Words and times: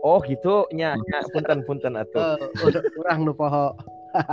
Oh 0.00 0.18
gitu 0.24 0.64
nya 0.72 0.96
nya 0.96 1.18
punten 1.32 1.60
punten 1.68 1.92
atuh. 1.96 2.40
Uh, 2.40 2.68
udah 2.72 2.82
kurang 2.96 3.28
nu 3.28 3.36
poho. 3.36 3.76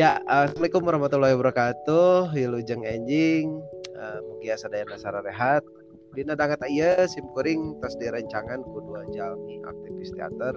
ya, 0.00 0.22
Assalamualaikum 0.30 0.86
warahmatullahi 0.86 1.34
wabarakatuh. 1.34 2.30
Hilujeng 2.30 2.86
enjing. 2.86 3.58
Uh, 3.98 4.22
mugi 4.30 4.54
sadayana 4.54 5.18
rehat. 5.26 5.66
Dina 6.14 6.32
dangat 6.32 6.62
ieu 6.70 7.04
sim 7.10 7.26
kuring 7.34 7.76
tos 7.82 7.98
direncangan 8.00 8.64
ku 8.64 8.80
dua 8.86 9.04
jalmi 9.12 9.60
aktivis 9.66 10.14
teater. 10.14 10.54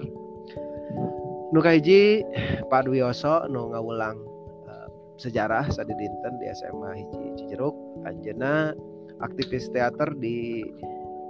Nu 1.49 1.59
kahiji 1.59 2.23
Pak 2.69 2.85
Dwioso 2.85 3.49
nu 3.49 3.73
ngawulang 3.73 4.21
uh, 4.69 4.87
sejarah 5.17 5.65
sadi 5.73 5.91
dinten 5.97 6.37
di 6.37 6.47
SMA 6.53 6.89
hiji 6.93 7.27
Cijeruk. 7.41 7.73
Anjeuna 8.05 8.71
aktivis 9.19 9.67
teater 9.73 10.13
di 10.15 10.63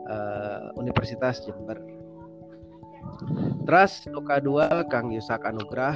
uh, 0.10 0.74
Universitas 0.76 1.46
Jember. 1.46 1.78
Terus 3.64 4.10
luka 4.10 4.42
dua 4.42 4.84
Kang 4.90 5.14
Yusak 5.14 5.46
Anugrah 5.46 5.96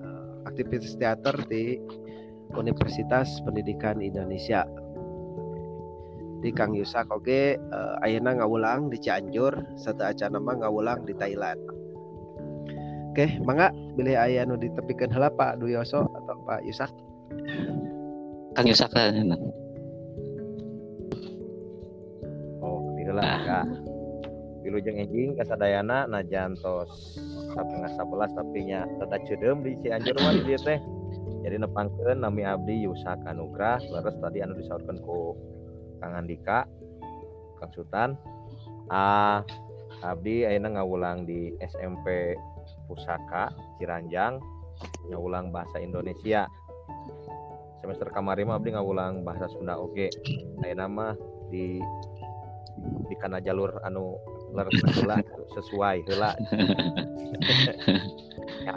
uh, 0.00 0.48
aktivis 0.48 0.96
teater 0.96 1.36
di 1.46 1.76
Universitas 2.56 3.38
Pendidikan 3.44 4.00
Indonesia. 4.02 4.64
Di 6.40 6.50
Kang 6.56 6.72
Yusak 6.72 7.12
oke 7.12 7.60
uh, 7.60 8.00
Ayana 8.00 8.40
ngawulang 8.40 8.88
di 8.88 8.96
Cianjur 8.96 9.52
satu 9.76 10.08
acara 10.08 10.32
nama 10.32 10.56
ngawulang 10.56 11.04
di 11.04 11.12
Thailand. 11.12 11.60
Oke 13.12 13.36
mangga 13.44 13.74
pilih 13.98 14.16
ayah 14.16 14.46
nu 14.48 14.56
ditepikan 14.56 15.12
hela 15.12 15.28
Pak 15.28 15.60
Duyoso 15.60 16.08
atau 16.08 16.36
Pak 16.48 16.64
Yusak? 16.64 16.88
Kang 18.56 18.66
Yusak 18.66 18.90
kan 18.96 19.14
oh 23.20 23.38
pilihlah 24.60 24.80
kak. 24.80 24.84
Jeng 24.84 24.96
enjing 24.96 25.30
kasadayana 25.36 26.08
najantos 26.08 27.20
setengah 27.52 27.90
sebelas 27.96 28.30
tapi 28.32 28.70
nya 28.70 28.88
tata 29.02 29.18
cedem 29.28 29.60
di 29.60 29.76
Cianjur 29.84 30.16
mah 30.20 30.32
di 30.46 30.56
teh. 30.56 30.80
Jadi 31.40 31.56
nepangkeun 31.56 32.20
nami 32.20 32.44
abdi 32.44 32.84
Yusak 32.84 33.20
Anugrah 33.24 33.80
leres 33.80 34.16
tadi 34.20 34.44
anu 34.44 34.56
disaurkeun 34.56 35.00
ku 35.00 35.36
Kang 36.00 36.16
Andika 36.16 36.68
Kang 37.60 37.72
Sultan. 37.76 38.16
Ah 38.92 39.44
Abdi 40.00 40.48
Aina 40.48 40.72
ngawulang 40.72 41.28
di 41.28 41.52
SMP 41.60 42.32
Pusaka 42.88 43.52
Ciranjang 43.76 44.40
ngawulang 45.12 45.52
bahasa 45.52 45.80
Indonesia. 45.80 46.48
Semester 47.80 48.12
kemarin 48.12 48.48
mah 48.48 48.60
Abdi 48.60 48.76
ngawulang 48.76 49.24
bahasa 49.24 49.48
Sunda 49.52 49.76
oke 49.76 50.08
Aina 50.64 50.84
mah 50.88 51.16
di 51.48 51.80
di 53.08 53.14
kana 53.18 53.42
jalur 53.42 53.74
anu 53.84 54.16
leres 54.54 54.82
sesuai 55.56 56.06
hela 56.06 56.30
ya, 58.66 58.74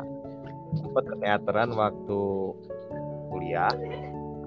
sempat 0.78 1.04
keteateran 1.10 1.74
waktu 1.74 2.22
kuliah 3.30 3.74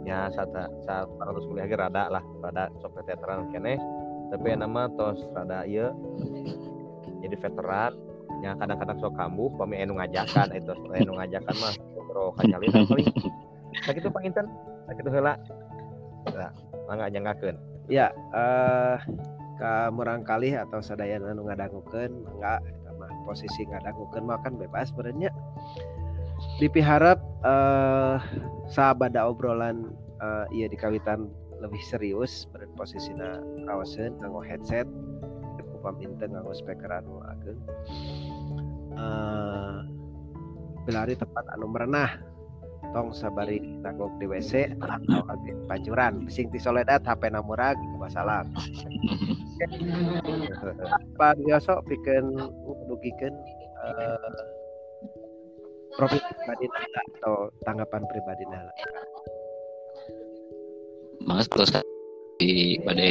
nya 0.06 0.30
saat 0.30 0.54
saat 0.86 1.10
para 1.18 1.34
kuliah 1.34 1.66
ge 1.66 1.74
rada 1.74 2.06
lah 2.06 2.22
rada 2.38 2.70
sok 2.78 3.02
teateran 3.02 3.50
kene. 3.50 3.74
Tapi 4.26 4.54
nama 4.54 4.86
tos 4.94 5.18
rada 5.34 5.66
iya 5.66 5.90
jadi 7.22 7.34
veteran 7.42 7.94
nya 8.42 8.54
kadang-kadang 8.54 8.98
sok 9.02 9.18
kambuh 9.18 9.50
pami 9.58 9.82
enu 9.82 9.98
ngajakan 9.98 10.54
itu 10.54 10.72
enu 10.94 11.18
ngajakan 11.18 11.54
mah 11.58 11.74
bro 12.06 12.30
kanyalin 12.38 12.86
paling 12.86 13.10
sakitu 13.82 14.06
panginten 14.14 14.46
sakitu 14.86 15.10
heula. 15.10 15.34
Nah, 16.26 16.50
mangga 16.86 17.10
nyanggakeun 17.10 17.58
ya 17.86 18.10
eh 18.10 18.34
uh, 18.34 18.98
ka 19.56 19.88
murang 19.92 20.22
kali 20.22 20.52
atau 20.52 20.80
sadayana 20.84 21.32
anu 21.32 21.48
ngadangukeun 21.48 22.12
mangga 22.24 22.60
sama 22.84 23.06
posisi 23.24 23.64
ngadangukeun 23.66 24.24
mah 24.24 24.40
kan 24.44 24.56
bebas 24.56 24.92
sebenarnya 24.92 25.32
dipiharap 26.60 27.16
uh, 27.44 28.20
sahabada 28.68 29.24
obrolan 29.24 29.92
uh, 30.20 30.44
iya 30.52 30.68
di 30.68 30.76
kawitan 30.76 31.32
lebih 31.60 31.80
serius 31.88 32.44
pada 32.52 32.68
posisinya 32.76 33.40
kawasan 33.64 34.12
nganggo 34.20 34.44
headset 34.44 34.84
paminta 35.86 36.26
nganggo 36.26 36.50
speaker 36.50 36.90
anu 36.90 37.22
ageng 37.30 37.60
uh, 38.98 39.86
belari 40.82 41.14
tempat 41.14 41.46
anu 41.54 41.70
merenah 41.70 42.18
tong 42.96 43.12
sabari 43.12 43.60
nanggok 43.84 44.08
di 44.16 44.24
WC 44.24 44.80
atau 44.80 45.20
ageng 45.28 45.60
pancuran 45.68 46.24
sing 46.32 46.48
ti 46.48 46.56
soledad 46.56 47.04
HP 47.04 47.28
namurag 47.28 47.76
masalah 48.00 48.40
Pak 51.20 51.36
biasa 51.44 51.84
bikin 51.84 52.24
dugikeun 52.88 53.36
uh, 53.84 54.32
profil 56.00 56.24
pribadi 56.24 56.66
atau 57.20 57.52
tanggapan 57.68 58.02
pribadi 58.08 58.44
nala? 58.48 58.72
Mas 61.24 61.48
terus 61.52 61.72
di 62.40 62.76
pada 62.84 63.04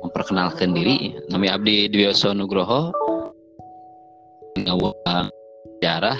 memperkenalkan 0.00 0.72
diri. 0.72 1.12
Nami 1.28 1.48
Abdi 1.52 1.92
Dwioso 1.92 2.32
Nugroho. 2.32 2.92
Ngawang 4.58 5.28
sejarah 5.78 6.18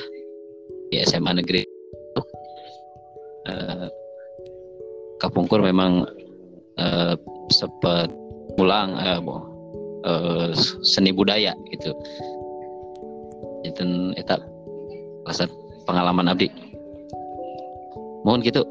di 0.93 0.97
SMA 1.03 1.43
negeri 1.43 1.78
uh, 3.49 3.87
Kapungkur 5.19 5.59
memang 5.59 6.07
uh, 6.79 7.15
sempat 7.51 8.07
pulang 8.55 8.95
uh, 8.95 9.19
uh, 10.07 10.55
seni 10.87 11.11
budaya 11.11 11.59
gitu. 11.75 11.91
Itu 13.67 14.15
etap 14.15 14.39
pasar 15.27 15.51
pengalaman 15.91 16.31
abdi. 16.31 16.47
Mohon 18.23 18.47
gitu. 18.47 18.63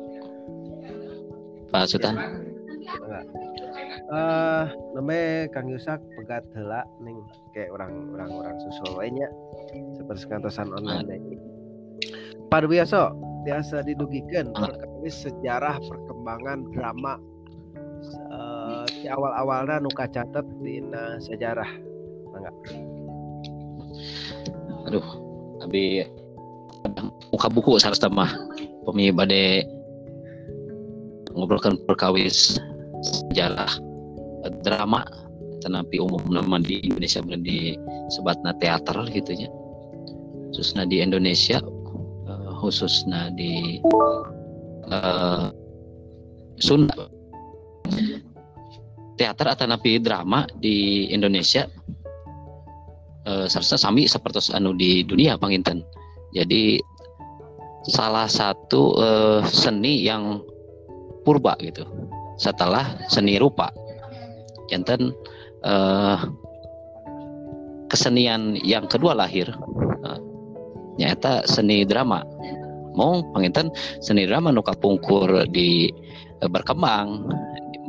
Pak 1.68 1.92
Sultan 1.92 2.16
uh, 4.12 4.64
namanya 4.96 5.52
Kang 5.52 5.68
Yusak 5.68 6.00
pegat 6.16 6.44
hela 6.56 6.84
ning 7.04 7.20
kayak 7.52 7.72
orang-orang 7.76 8.32
orang 8.32 8.56
susul 8.64 9.00
lainnya 9.00 9.28
seperti 10.00 10.28
kantosan 10.32 10.72
online. 10.72 11.08
Ini 11.08 11.38
Pak 12.48 12.64
biasa 13.48 13.80
biasa 13.80 13.88
didugikan 13.88 14.52
perkawis 14.52 15.16
sejarah 15.24 15.80
perkembangan 15.80 16.68
drama 16.76 17.16
uh, 18.28 18.84
di 18.92 19.08
awal-awalnya 19.08 19.80
nuka 19.80 20.04
catat 20.12 20.44
di 20.60 20.84
sejarah. 21.24 21.72
Enggak 22.36 22.56
aduh 24.88 25.04
tapi 25.60 26.08
muka 27.36 27.48
buku 27.52 27.76
sarasta 27.76 28.08
mah 28.08 28.32
pemi 28.88 29.12
bade 29.12 29.68
ngobrolkan 31.36 31.76
perkawis 31.84 32.56
sejarah 33.04 33.70
drama 34.64 35.04
tenapi 35.60 36.00
umum 36.00 36.24
nama 36.32 36.64
di 36.64 36.80
Indonesia 36.88 37.20
di 37.44 37.76
sebatna 38.08 38.56
teater 38.64 38.96
gitu 39.12 39.36
ya 39.36 39.50
khususnya 40.56 40.88
di 40.88 41.04
Indonesia 41.04 41.60
khususnya 42.60 43.30
di 43.34 43.82
uh, 44.90 45.50
Sunda. 46.58 47.10
Teater 49.18 49.50
atau 49.50 49.66
napi 49.66 49.98
drama 49.98 50.46
di 50.62 51.10
Indonesia 51.10 51.66
uh, 53.26 53.50
sarasa 53.50 53.78
sami 53.78 54.06
seperti 54.06 54.54
anu 54.54 54.78
di 54.78 55.02
dunia 55.02 55.42
panginten 55.42 55.82
jadi 56.36 56.78
salah 57.88 58.28
satu 58.28 59.00
uh, 59.00 59.42
seni 59.48 60.04
yang 60.04 60.44
purba 61.24 61.56
gitu. 61.64 61.88
Setelah 62.38 63.00
seni 63.08 63.40
rupa. 63.40 63.72
Jantan 64.68 65.16
uh, 65.64 66.20
kesenian 67.88 68.60
yang 68.62 68.86
kedua 68.86 69.16
lahir 69.16 69.48
nyata 70.98 71.46
seni 71.46 71.86
drama. 71.86 72.26
Mau 72.98 73.22
penginten 73.34 73.70
seni 74.02 74.26
drama 74.26 74.50
nuka 74.50 74.74
pungkur 74.74 75.46
di 75.54 75.94
uh, 76.42 76.50
berkembang 76.50 77.30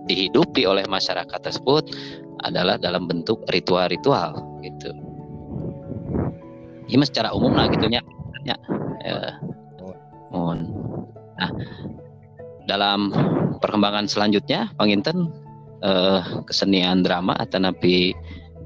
dihidupi 0.08 0.64
oleh 0.64 0.84
masyarakat 0.88 1.40
tersebut 1.40 1.84
adalah 2.44 2.80
dalam 2.80 3.04
bentuk 3.10 3.44
ritual-ritual 3.50 4.40
gitu. 4.64 4.92
Ini 6.88 7.04
secara 7.04 7.36
umum 7.36 7.52
lah 7.52 7.68
gitunya 7.68 8.00
ya. 8.48 8.56
Ya 9.04 9.36
nah 11.38 11.50
dalam 12.66 13.14
perkembangan 13.62 14.10
selanjutnya 14.10 14.68
penginten 14.76 15.30
eh, 15.80 16.20
kesenian 16.44 17.06
drama 17.06 17.38
atau 17.38 17.62
napi 17.62 18.12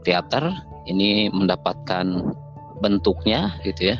teater 0.02 0.50
ini 0.88 1.30
mendapatkan 1.30 2.34
bentuknya 2.82 3.54
gitu 3.62 3.94
ya 3.94 3.96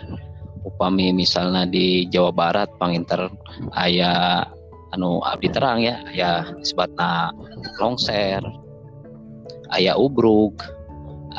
upami 0.62 1.10
misalnya 1.10 1.66
di 1.66 2.06
Jawa 2.10 2.30
Barat 2.30 2.70
panginter 2.78 3.30
ayah 3.74 4.46
anu 4.94 5.24
abdi 5.24 5.48
terang 5.50 5.82
ya 5.82 5.98
ayah 6.12 6.52
sebatna 6.62 7.32
longser 7.80 8.42
ayah 9.74 9.96
ubruk 9.96 10.62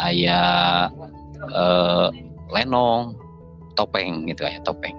ayah 0.01 0.89
eh, 1.47 2.07
lenong 2.51 3.15
topeng 3.77 4.27
gitu 4.27 4.43
ya 4.43 4.59
topeng 4.65 4.97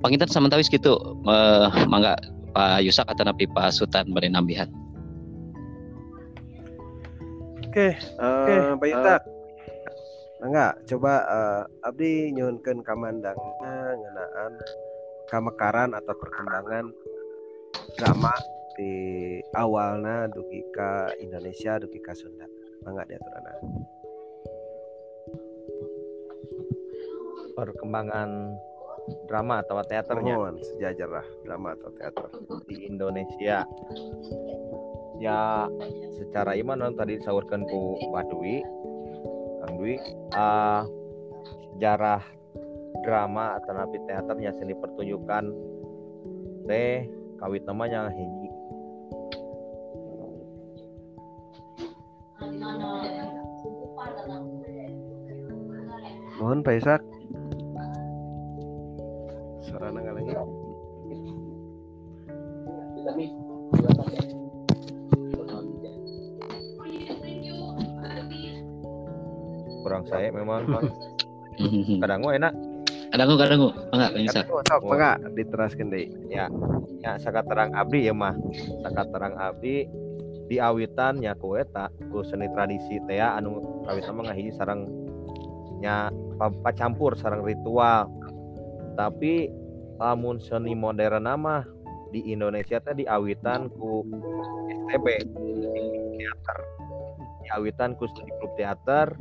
pangitan 0.00 0.30
samantawis 0.30 0.70
gitu 0.70 0.96
eh, 1.26 1.68
mangga 1.90 2.16
Pak 2.56 2.80
Yusak 2.80 3.04
atau 3.10 3.28
napi 3.28 3.44
Pak 3.52 3.74
Sultan 3.74 4.14
bari 4.16 4.32
nambihan 4.32 4.70
Oke, 7.76 7.92
eh 7.92 8.72
Pak 8.80 8.88
Yutak. 8.88 9.35
Enggak, 10.44 10.84
coba 10.84 11.14
eh, 11.24 11.62
abdi 11.88 12.32
nyunkeun 12.36 12.84
kamandangna 12.84 13.96
ngeunaan 13.96 14.52
kamekaran 15.32 15.90
atau 15.96 16.14
perkembangan 16.16 16.92
drama 17.96 18.34
di 18.76 18.92
awalnya 19.56 20.28
dugi 20.28 20.60
ka 20.76 21.08
Indonesia 21.18 21.80
dugi 21.80 21.98
ka 22.04 22.12
Sunda. 22.12 22.44
Mangga 22.84 23.08
diaturana. 23.08 23.52
perkembangan 27.56 28.52
drama 29.24 29.64
atau 29.64 29.80
teaternya 29.80 30.36
Mohon 30.36 30.60
sejajar 30.60 31.08
lah 31.08 31.26
drama 31.40 31.72
atau 31.72 31.88
teater. 31.96 32.28
di 32.68 32.84
Indonesia 32.84 33.64
ya 35.16 35.64
secara 36.20 36.52
iman 36.60 36.92
tadi 36.92 37.16
disaurkan 37.16 37.64
ku 37.64 37.96
Pak 38.12 38.28
Dwi 38.28 38.60
Kang 39.66 39.82
Dwi. 39.82 39.98
Ah, 40.30 40.86
sejarah 41.74 42.22
drama 43.02 43.58
atau 43.58 43.74
napi 43.74 43.98
teaternya 44.06 44.54
seni 44.56 44.74
pertunjukan 44.78 45.44
teh 46.66 47.06
kawit 47.38 47.62
namanya 47.66 48.10
hiji 48.10 48.48
Mohon 56.36 56.60
Pak 56.60 56.74
Isak. 56.76 57.00
Saya 70.06 70.28
memang 70.30 70.66
kadang 72.02 72.20
gua 72.22 72.34
enak. 72.36 72.54
Kadang 73.06 73.38
kadang 73.38 73.60
mangga 73.94 74.12
Pak 74.12 74.20
Yusak 74.20 74.44
Sok, 74.50 74.60
sok, 74.66 74.80
mangga 74.90 75.12
diteraskeun 75.32 75.88
deui. 75.88 76.10
ya 76.30 76.50
sakat 77.22 77.46
terang 77.46 77.70
abdi 77.72 78.10
ya 78.10 78.14
mah. 78.14 78.34
Sakat 78.82 79.08
terang 79.14 79.38
abdi 79.38 79.86
di 80.46 80.56
awitan 80.62 81.22
nya 81.22 81.34
ku 81.38 81.54
eta 81.58 81.90
ku 82.10 82.22
seni 82.26 82.50
tradisi 82.54 82.98
teh 83.06 83.18
anu 83.18 83.82
kawit 83.86 84.06
mah 84.10 84.34
nya 85.80 86.10
pa- 86.38 86.58
pacampur 86.66 87.14
sarang 87.14 87.46
ritual. 87.46 88.10
Tapi 88.98 89.48
lamun 89.96 90.42
seni 90.42 90.74
modern 90.74 91.24
nama 91.24 91.62
di 92.10 92.20
Indonesia 92.32 92.82
teh 92.82 92.94
diawitan 92.94 93.70
ku 93.70 94.02
STB 94.90 95.06
teater. 96.18 96.58
Diawitan 97.46 97.94
ku 97.94 98.10
studi 98.10 98.32
klub 98.42 98.52
teater 98.58 99.14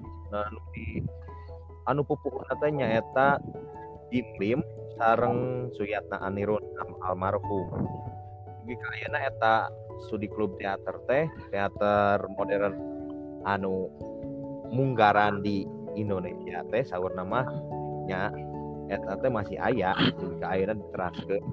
anu 0.43 0.59
di 0.75 0.99
anu 1.87 2.01
pupuk 2.03 2.43
teh 2.49 2.71
nyaeta 2.71 3.39
Jim 4.09 4.27
Lim 4.37 4.59
sareng 4.95 5.69
Suyatna 5.75 6.21
Anirun 6.23 6.61
almarhum. 7.03 7.67
Dugi 8.65 8.75
ka 8.81 8.87
ayeuna 8.97 9.19
eta 9.29 9.55
studi 10.07 10.25
klub 10.29 10.57
teater 10.57 10.97
teh 11.05 11.25
teater 11.53 12.25
modern 12.33 12.75
anu 13.45 13.89
munggaran 14.73 15.45
di 15.45 15.67
Indonesia 15.93 16.65
teh 16.73 16.83
saur 16.85 17.13
nama 17.13 17.45
nya 18.09 18.33
eta 18.89 19.17
teh 19.21 19.29
masih 19.29 19.57
aya 19.61 19.93
dugi 20.17 20.35
ka 20.41 20.47
ayeuna 20.57 20.73
diteraskeun 20.73 21.43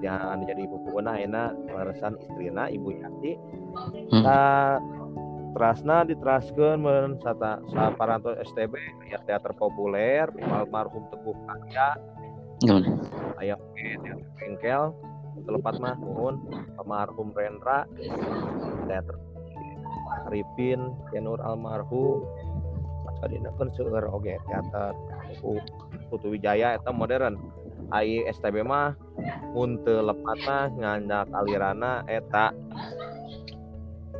yang 0.00 0.20
anu 0.36 0.42
jadi 0.48 0.62
pupukna 0.68 1.16
ayeuna 1.16 1.52
leresan 1.68 2.16
istrina 2.20 2.68
Ibu 2.68 2.88
Yati. 3.00 3.32
Hmm. 4.12 4.24
Trasna 5.54 6.02
diteraskeun 6.02 6.82
meureun 6.82 7.14
sata 7.22 7.62
saparanto 7.70 8.34
STB 8.42 8.74
aya 9.06 9.22
teater 9.22 9.54
populer 9.54 10.26
almarhum 10.50 11.06
Teguh 11.14 11.38
Karya. 11.46 11.94
Gimana? 12.58 12.90
aya 13.38 13.54
oge 13.54 13.94
teater 14.02 14.26
bengkel 14.34 14.90
telepat 15.46 15.78
mah 15.78 15.94
nuhun 16.02 16.42
almarhum 16.74 17.30
Rendra. 17.30 17.86
Teater 18.90 19.14
Arifin 20.26 20.90
Yanur 21.14 21.38
almarhum. 21.38 22.26
Sadina 23.22 23.54
kan 23.54 23.70
seueur 23.78 24.10
oge 24.10 24.34
teater 24.50 24.90
Putu, 26.10 26.34
Wijaya 26.34 26.74
eta 26.74 26.90
modern. 26.90 27.38
Ai 27.94 28.26
STB 28.26 28.66
mah 28.66 28.98
mun 29.54 29.78
teu 29.86 30.02
lepatna 30.02 30.66
ngandak 30.74 31.30
alirana 31.30 32.02
eta 32.10 32.50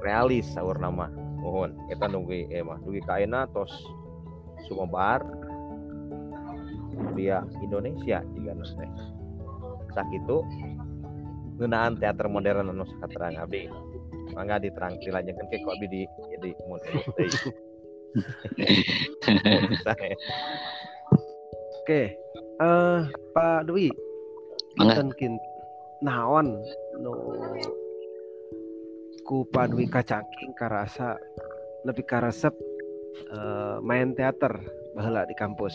realis 0.05 0.45
saur 0.53 0.77
nama 0.77 1.09
mohon 1.41 1.73
kita 1.89 2.05
nunggu 2.13 2.53
eh 2.53 2.61
mah 2.61 2.77
dugi 2.85 3.01
kaina 3.09 3.49
tos 3.57 3.73
sumebar 4.69 5.25
via 7.17 7.43
Indonesia 7.65 8.21
juga 8.37 8.53
nanti 8.53 8.87
sakitu 9.97 10.45
ngeunaan 11.57 11.97
teater 11.99 12.27
modern 12.29 12.71
anu 12.71 12.85
sakaterang 12.87 13.39
abdi 13.41 13.71
mangga 14.35 14.59
diterang 14.59 14.99
dilanjutkan 15.01 15.47
ke 15.49 15.63
kok 15.63 15.75
abdi 15.79 15.87
di 15.87 16.03
jadi 16.35 16.51
mun. 16.67 16.81
Oke. 21.85 22.03
Eh 22.59 23.01
Pak 23.35 23.61
Dwi. 23.71 23.91
Mangga. 24.75 24.99
Kinten 24.99 25.09
kin 25.15 25.35
naon 26.03 26.59
nu 26.99 27.13
ku 29.25 29.49
Pak 29.49 29.73
Dwi 29.73 29.89
kacangking 29.89 30.53
karasa 30.53 31.17
lebih 31.89 32.05
karesep 32.05 32.53
eh, 33.33 33.77
main 33.81 34.13
teater 34.13 34.53
baheula 34.93 35.25
di 35.25 35.35
kampus. 35.35 35.73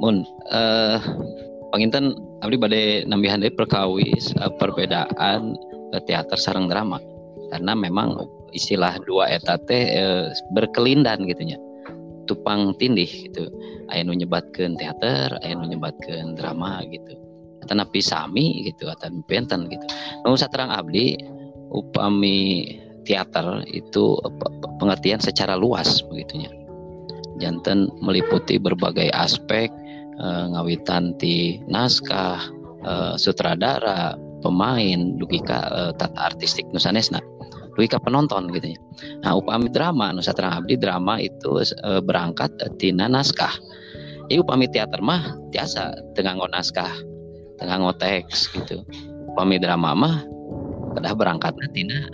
Mun 0.00 0.24
eh 0.48 0.98
panginten 1.70 2.16
abdi 2.40 2.56
bade 2.56 2.82
nambihan 3.04 3.44
deui 3.44 3.52
perkawis 3.52 4.32
eh, 4.40 4.52
perbedaan 4.56 5.54
eh, 5.92 6.02
teater 6.08 6.40
sareng 6.40 6.72
drama. 6.72 6.96
Karena 7.52 7.76
memang 7.76 8.16
istilah 8.56 8.96
dua 9.04 9.28
eta 9.28 9.60
teh 9.68 9.84
eh, 10.00 10.32
berkelindan 10.56 11.28
gitu 11.28 11.44
nya. 11.44 11.58
Tupang 12.24 12.72
tindih 12.80 13.08
gitu. 13.08 13.52
Aya 13.92 14.06
nu 14.06 14.16
teater 14.16 15.28
aya 15.44 15.52
nu 15.52 15.68
drama 16.38 16.80
gitu 16.88 17.29
eta 17.60 17.76
napi 17.76 18.00
sami 18.00 18.64
gitu 18.66 18.88
atau 18.88 19.12
benten 19.28 19.68
gitu. 19.68 19.84
Nu 20.24 20.34
saterang 20.34 20.72
abdi 20.72 21.16
upami 21.70 22.66
teater 23.04 23.64
itu 23.70 24.18
pe- 24.20 24.54
pe- 24.60 24.74
pengertian 24.80 25.20
secara 25.22 25.56
luas 25.56 26.02
begitunya. 26.08 26.50
Janten 27.40 27.88
meliputi 28.04 28.60
berbagai 28.60 29.08
aspek 29.16 29.72
eh, 30.20 30.44
ngawitan 30.52 31.16
ti 31.16 31.60
naskah 31.68 32.40
eh, 32.84 33.14
sutradara 33.16 34.16
pemain 34.44 35.16
dugi 35.16 35.40
ka 35.40 35.60
eh, 35.68 35.92
tata 35.96 36.32
artistik 36.32 36.68
nusanesna 36.72 37.20
dugi 37.76 37.88
ka 37.88 38.00
penonton 38.02 38.52
gitu 38.52 38.76
ya 38.76 38.78
nah 39.24 39.32
upami 39.36 39.72
drama 39.72 40.12
nusa 40.12 40.36
terang 40.36 40.60
abdi 40.60 40.76
drama 40.76 41.16
itu 41.20 41.64
eh, 41.64 42.00
berangkat 42.04 42.52
tina 42.76 43.08
naskah. 43.08 43.52
Ieu 44.30 44.46
upami 44.46 44.70
teater 44.70 45.02
mah 45.02 45.34
tiasa 45.50 45.90
tengah 46.14 46.38
naskah 46.54 46.92
tengah 47.60 47.76
nggo 47.76 47.94
teks 48.00 48.48
gitu. 48.56 48.82
Upami 49.36 49.60
drama 49.60 49.92
mah 49.92 50.16
kedah 50.96 51.14
berangkatna 51.14 51.68
tina 51.70 52.08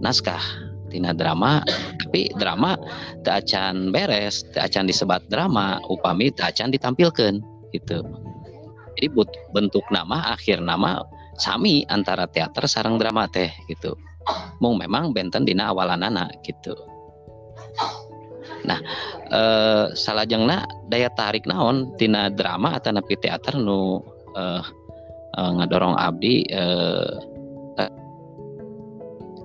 naskah. 0.00 0.42
Tina 0.92 1.10
drama 1.10 1.58
tapi 1.98 2.30
drama 2.38 2.78
teu 3.26 3.34
acan 3.34 3.90
beres 3.90 4.46
teu 4.54 4.62
acan 4.62 4.86
disebat 4.86 5.26
drama 5.26 5.82
upami 5.90 6.30
teu 6.30 6.46
acan 6.46 6.70
ditampilkan 6.70 7.42
gitu. 7.74 7.98
Jadi 8.94 9.08
bentuk 9.50 9.82
nama 9.90 10.38
akhir 10.38 10.62
nama 10.62 11.02
sami 11.34 11.82
antara 11.90 12.30
teater 12.30 12.70
sarang 12.70 12.94
drama 12.94 13.26
teh 13.26 13.50
gitu. 13.66 13.98
Mung 14.62 14.78
memang 14.78 15.10
benten 15.10 15.42
dina 15.42 15.74
awalanana 15.74 16.30
gitu. 16.46 16.78
Nah 18.64 18.78
eh, 19.34 19.86
salajengna 19.98 20.62
daya 20.86 21.10
tarik 21.10 21.44
naon 21.50 21.90
tina 21.98 22.30
drama 22.30 22.78
atau 22.78 22.94
napi 22.94 23.18
teater 23.18 23.58
nu 23.58 23.98
eh, 24.34 24.62
eh, 25.38 25.50
ngadorong 25.58 25.96
abdi 25.98 26.44
eh, 26.50 27.14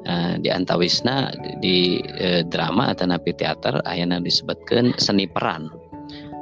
eh, 0.10 0.34
di 0.42 0.50
antawisna 0.50 1.34
di 1.62 2.02
eh, 2.18 2.42
drama 2.46 2.92
atau 2.94 3.10
napi 3.10 3.32
teater 3.38 3.82
ayana 3.86 4.22
disebutkan 4.22 4.98
seni 4.98 5.30
peran. 5.30 5.70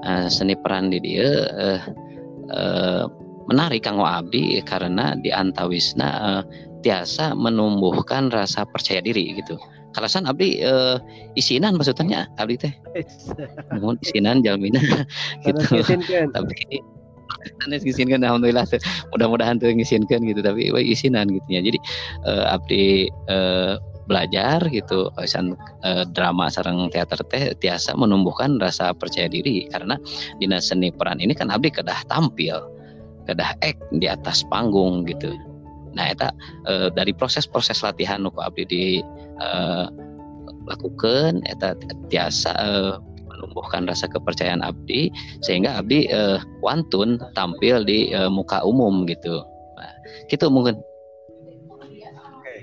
Eh, 0.08 0.28
seni 0.32 0.56
peran 0.56 0.94
di 0.94 1.00
dia 1.04 1.30
eh, 1.52 1.82
eh, 2.54 3.04
menarik 3.48 3.88
kanggo 3.88 4.08
abdi 4.08 4.60
karena 4.64 5.16
di 5.20 5.32
antawisna 5.32 6.10
eh, 6.20 6.44
tiasa 6.86 7.34
menumbuhkan 7.34 8.30
rasa 8.32 8.64
percaya 8.64 9.02
diri 9.02 9.36
gitu. 9.36 9.58
Kalasan 9.96 10.30
abdi 10.30 10.62
uh, 10.62 11.02
isinan 11.34 11.74
maksudnya 11.74 12.30
abdi 12.38 12.54
teh? 12.60 12.74
Mohon 13.82 13.98
isinan 14.06 14.46
jalmina 14.46 14.78
gitu. 15.44 15.58
Tapi 16.30 16.54
Anes 17.66 17.84
ngisinkan 17.84 18.24
alhamdulillah. 18.24 18.66
Mudah-mudahan 19.16 19.60
tuh 19.62 19.72
ngisinkan 19.72 20.24
gitu 20.26 20.42
tapi 20.44 20.70
isinan 20.84 21.32
gitu 21.32 21.48
ya. 21.50 21.62
Jadi 21.64 21.80
uh, 22.26 22.54
abdi 22.54 23.12
uh, 23.28 23.80
belajar 24.08 24.64
gitu 24.72 25.12
san 25.28 25.56
uh, 25.84 26.08
drama 26.16 26.48
sarang 26.48 26.88
teater 26.92 27.20
teh 27.28 27.52
tiasa 27.60 27.92
menumbuhkan 27.96 28.60
rasa 28.60 28.96
percaya 28.96 29.28
diri. 29.28 29.68
Karena 29.72 30.00
dinas 30.40 30.72
seni 30.72 30.92
peran 30.94 31.20
ini 31.20 31.36
kan 31.36 31.52
abdi 31.52 31.72
kedah 31.74 32.08
tampil 32.08 32.60
kedah 33.28 33.60
ek 33.60 33.76
di 34.00 34.08
atas 34.08 34.48
panggung 34.48 35.04
gitu. 35.04 35.36
Nah 35.92 36.14
eta 36.14 36.32
dari 36.96 37.12
proses-proses 37.12 37.84
latihan 37.84 38.24
nu 38.24 38.32
abdi 38.40 38.64
di 38.64 38.84
lakukan 40.68 41.42
eta 41.48 41.74
tiasa 42.12 42.52
uh, 42.56 42.96
menumbuhkan 43.38 43.86
rasa 43.86 44.10
kepercayaan 44.10 44.66
abdi 44.66 45.14
sehingga 45.46 45.78
abdi 45.78 46.10
uh, 46.10 46.42
wantun 46.66 47.22
tampil 47.38 47.86
di 47.86 48.10
uh, 48.18 48.28
muka 48.34 48.66
umum 48.66 49.06
gitu. 49.06 49.46
Nah, 49.78 49.94
gitu 50.34 50.50
mungkin. 50.50 50.82
Oke. 51.70 52.56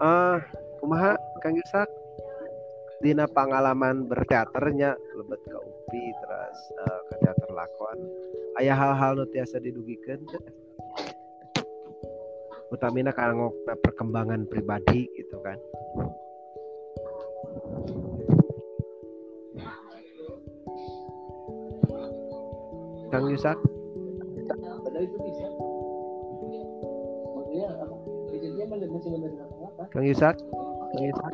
Uh, 0.00 0.40
kumaha 0.80 1.20
Kang 1.44 1.54
Yusak? 1.60 1.88
Dina 3.04 3.28
pengalaman 3.28 4.08
berteaternya 4.08 4.96
lebet 5.20 5.40
ke 5.44 5.52
UPI 5.52 6.06
terus 6.16 6.58
uh, 6.80 7.00
ke 7.12 7.14
teater 7.20 7.50
lakon. 7.52 7.98
Ayah 8.56 8.72
hal-hal 8.72 9.20
nu 9.20 9.28
tiasa 9.28 9.60
didugikan 9.60 10.16
utamina 12.72 13.14
karena 13.14 13.46
perkembangan 13.78 14.48
pribadi 14.50 15.06
gitu 15.14 15.38
kan 15.38 15.58
Kang 23.10 23.24
Yusak? 23.30 23.58
Kang 29.94 30.04
Yusak? 30.04 30.34
Kang 30.90 31.04
Yusak? 31.06 31.32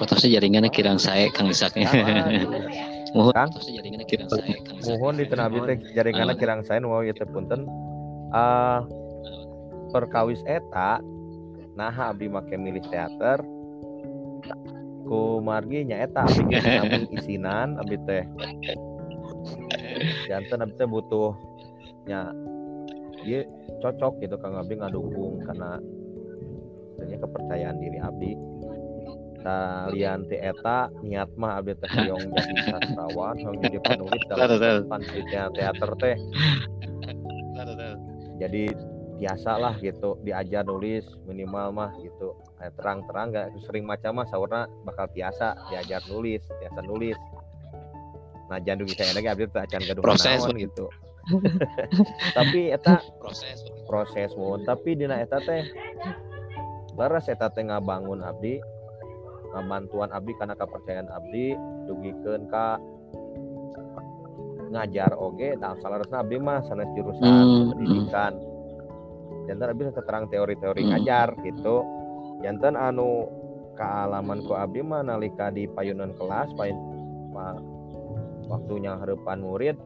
Potosnya 0.00 0.40
jaringannya 0.40 0.72
kirang 0.72 0.96
saya 0.96 1.28
Kang 1.32 1.52
Isaknya. 1.52 1.88
Mohon 3.16 3.32
Kang 3.36 3.50
jaringannya 3.52 4.06
kirang 4.08 4.28
saya 4.32 4.56
Kang 4.64 4.80
Mohon 4.84 5.14
di 5.20 5.24
tenabi 5.28 5.58
teh 5.68 5.76
jaringannya 5.92 6.36
kirang 6.40 6.60
saya 6.64 6.80
nu 6.80 6.92
ieu 7.00 7.12
teh 7.12 7.28
punten. 7.28 7.68
Uh, 8.30 8.86
perkawis 9.90 10.38
eta 10.46 11.02
nah 11.74 11.90
abdi 11.90 12.30
make 12.30 12.54
milih 12.54 12.82
teater 12.88 13.42
ku 15.10 15.42
margi 15.42 15.82
nyaeta 15.82 16.22
abdi 16.22 16.54
namun 16.54 17.02
isinan 17.18 17.74
abdi 17.82 17.98
teh 18.06 18.22
jantan 20.30 20.62
abdi 20.62 20.78
teh 20.78 20.86
butuh 20.86 21.34
nya 22.06 22.30
dia 23.26 23.42
cocok 23.82 24.22
gitu 24.22 24.38
kang 24.38 24.54
abdi 24.54 24.78
ngadukung 24.78 25.42
karena 25.44 25.82
ternyata 27.00 27.24
kepercayaan 27.24 27.76
diri 27.80 27.98
abdi. 27.98 28.32
Kalian 29.40 30.28
ti 30.28 30.36
eta 30.36 30.92
niat 31.00 31.32
mah 31.40 31.64
abdi 31.64 31.72
teh 31.80 31.90
yang 32.04 32.20
jadi 32.20 32.54
sastrawan 32.68 33.40
yang 33.40 33.56
jadi 33.56 33.78
penulis 33.80 34.22
dalam 34.28 34.84
panitia 34.84 35.48
teater 35.56 35.90
teh. 35.96 36.16
Jadi 38.36 38.72
biasa 39.20 39.60
lah 39.60 39.76
gitu 39.84 40.16
diajar 40.24 40.64
nulis 40.64 41.04
minimal 41.28 41.68
mah 41.76 41.92
gitu. 42.00 42.32
Terang-terang 42.80 43.36
gak 43.36 43.52
sering 43.68 43.84
macam 43.84 44.16
mah 44.16 44.26
saurna 44.32 44.64
bakal 44.88 45.04
biasa 45.12 45.68
diajar 45.68 46.00
nulis 46.08 46.40
biasa 46.48 46.80
nulis. 46.88 47.20
Nah 48.48 48.58
jangan 48.64 48.88
bisa 48.88 49.04
lagi 49.12 49.28
abdi 49.28 49.44
tak 49.52 49.68
acan 49.68 49.82
gaduh 49.84 50.02
proses 50.02 50.40
naon, 50.42 50.56
gitu. 50.56 50.88
Tapi 52.38 52.72
eta 52.72 52.98
proses 53.22 53.60
proses 53.84 54.30
mohon 54.38 54.62
tapi 54.62 54.94
dina 54.94 55.18
eta 55.18 55.42
teh 55.42 55.66
laras 56.94 57.26
eta 57.26 57.50
teh 57.50 57.66
ngabangun 57.66 58.22
abdi 58.22 58.62
ngabantuan 59.50 60.10
abdi 60.14 60.32
karena 60.38 60.54
kepercayaan 60.54 61.10
abdi 61.10 61.58
dugikeun 61.90 62.46
ka 62.46 62.78
ngajar 64.70 65.10
oge 65.18 65.58
nah 65.58 65.74
salarasna 65.82 66.22
abdi 66.22 66.38
mah 66.38 66.62
sanes 66.70 66.86
jurusan 66.94 67.26
hmm, 67.26 67.68
pendidikan. 67.74 68.32
hmm. 68.38 68.49
Jantan 69.48 69.74
abdi 69.74 69.90
terang 69.92 70.24
teori-teori 70.30 70.82
hmm. 70.82 70.90
ngajar 70.94 71.28
gitu. 71.42 71.82
Jantan 72.40 72.78
anu 72.78 73.28
kealaman 73.76 74.44
ku 74.44 74.52
abdi 74.56 74.84
mah 74.84 75.04
nalika 75.04 75.48
di 75.48 75.64
payunan 75.70 76.12
kelas 76.16 76.52
payun 76.56 76.76
pa, 77.32 77.56
waktunya 78.48 78.96
harapan 78.96 79.40
murid 79.40 79.76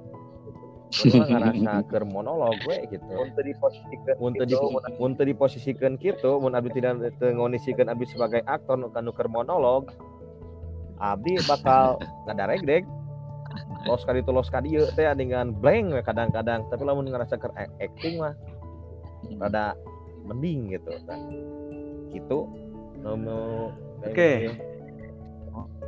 ngerasa 0.95 1.83
ker 1.91 2.05
monolog 2.07 2.55
gue 2.63 2.87
gitu. 2.87 3.13
Untuk 3.19 3.43
diposisikan 3.43 4.15
untuk 4.23 4.47
di 4.47 4.55
untuk 5.03 5.25
diposisikan 5.27 5.93
gitu 5.99 6.39
mun 6.39 6.55
abdi 6.55 6.71
tidak 6.79 7.03
ngonisikan 7.19 7.91
abdi 7.91 8.07
sebagai 8.07 8.47
aktor 8.47 8.79
nu 8.79 8.93
kanu 8.95 9.11
ker 9.11 9.27
monolog 9.27 9.91
abdi 11.03 11.35
bakal 11.51 11.99
ngadarek 12.31 12.63
dek. 12.63 12.85
Los 13.85 14.03
kali 14.09 14.25
itu 14.25 14.33
los 14.33 14.49
kali 14.49 14.81
teh 14.97 15.07
dengan 15.15 15.53
blank 15.53 16.07
kadang-kadang. 16.09 16.65
Tapi 16.73 16.83
lamun 16.83 17.11
ngerasa 17.11 17.37
ker 17.37 17.53
acting 17.83 18.23
mah 18.23 18.35
rada 19.41 19.77
mending 20.25 20.73
gitu 20.73 20.93
kan 21.05 21.21
gitu 22.15 22.39
nomo 23.05 23.71
oke. 24.01 24.13
okay. 24.13 24.55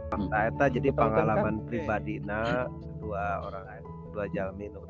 Nah, 0.06 0.46
eta 0.46 0.70
jadi 0.70 0.94
pengalaman 0.94 1.58
kan? 1.60 1.66
pribadi 1.66 2.22
na 2.22 2.70
dua 3.02 3.42
orang 3.42 3.82
dua 4.14 4.24
jalmi 4.30 4.70
nu 4.70 4.80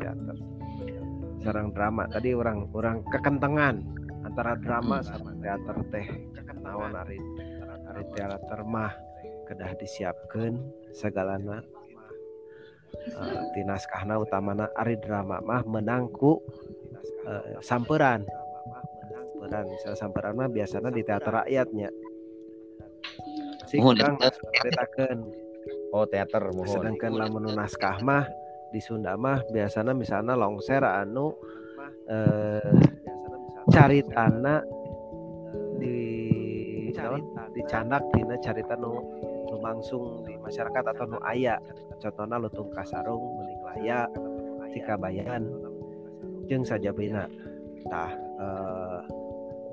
teater 0.00 0.36
sarang 1.42 1.68
drama 1.76 2.08
tadi 2.08 2.32
orang 2.32 2.66
orang 2.72 3.04
kekentengan 3.10 3.84
antara 4.24 4.56
drama 4.58 5.04
sama 5.04 5.34
teater 5.38 5.76
teh 5.92 6.06
nawan 6.62 6.94
hari 6.96 7.18
hari 7.86 8.02
teater 8.16 8.60
mah 8.64 8.94
kedah 9.46 9.74
disiapkan 9.76 10.56
segalana 10.94 11.60
uh, 13.16 13.42
tinaskahna 13.56 14.20
utamana 14.20 14.68
ari 14.78 14.96
drama 15.00 15.40
mah 15.42 15.62
menangku 15.66 16.40
uh, 17.26 17.58
samperan. 17.64 18.24
Samperan 19.42 19.64
misalnya 19.66 19.98
samperan 19.98 20.34
mah 20.38 20.48
biasanya 20.48 20.90
di 20.94 21.02
teater 21.02 21.32
rakyatnya. 21.42 21.90
Si 23.66 23.80
kurang 23.80 24.16
ceritakan 24.20 25.16
oh 25.92 26.06
teater 26.06 26.52
mohon. 26.54 26.70
Sedangkan 26.70 27.12
lamun 27.16 27.50
naskah 27.52 27.98
mah 28.00 28.24
di 28.72 28.80
Sunda 28.80 29.18
mah 29.20 29.44
biasanya 29.52 29.92
misalnya 29.92 30.32
longser 30.32 30.80
anu 30.80 31.36
eh, 32.08 32.72
cari 33.68 34.00
tanah 34.08 34.60
di 35.76 35.98
dicanak 37.52 38.02
dina 38.16 38.36
carita 38.40 38.74
nu 38.78 38.96
lumangsung 39.62 40.26
di 40.26 40.34
masyarakat 40.42 40.82
atau 40.90 41.06
nu 41.06 41.22
aya 41.22 41.54
contohnya 42.02 42.34
lutung 42.42 42.66
kasarung 42.74 43.38
mening 43.38 43.62
laya 43.62 44.10
jika 44.74 44.98
bayan 44.98 45.46
jeng 46.50 46.66
saja 46.66 46.90
bina. 46.90 47.30
Tah 47.86 48.10
eh, 48.42 48.98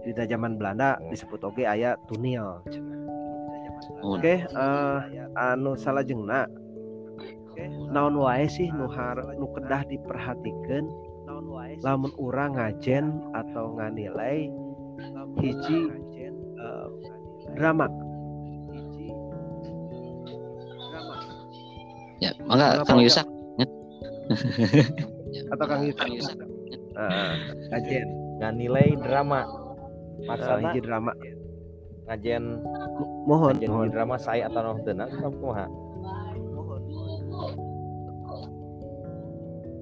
di 0.06 0.14
zaman 0.14 0.62
Belanda 0.62 1.02
disebut 1.10 1.42
oke 1.42 1.66
ayat 1.66 1.98
tunil. 2.06 2.62
Oke 4.06 4.22
okay, 4.22 4.38
uh, 4.54 5.02
eh, 5.10 5.26
anu 5.40 5.74
salah 5.74 6.06
jengna 6.06 6.46
naon 7.90 8.14
wae 8.20 8.46
sih 8.46 8.70
nu 8.70 8.86
har 8.86 9.18
nu 9.42 9.50
kedah 9.58 9.82
diperhatikan? 9.90 10.86
Lamun 11.82 12.14
urang 12.22 12.60
ngajen 12.60 13.34
atau 13.34 13.74
nganilai 13.80 14.52
hiji 15.40 15.80
uh, 16.60 16.88
drama 17.56 17.88
ya 22.20 22.32
maka 22.48 22.84
kang 22.86 23.02
Yusak 23.02 23.28
atau 25.56 25.66
kang 25.66 25.82
Yusak 25.88 26.06
uh, 27.00 27.34
ngajen. 27.74 28.08
Nganilai 28.40 28.96
drama. 29.04 29.42
Maksudnya 30.28 30.56
uh, 30.56 30.62
hiji 30.70 30.80
drama. 30.84 31.12
ngajen. 32.10 32.44
Mohon, 33.30 33.56
mohon. 33.70 33.88
drama 33.94 34.16
saya 34.18 34.50
atau 34.50 34.66
noh 34.66 34.82
tenang 34.82 35.14
kumaha 35.14 35.70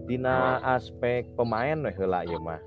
Dina 0.08 0.63
aspek 0.63 1.27
pemain 1.36 1.75
weh 1.84 1.96
heula 1.96 2.24
ieu 2.24 2.39
mah. 2.39 2.63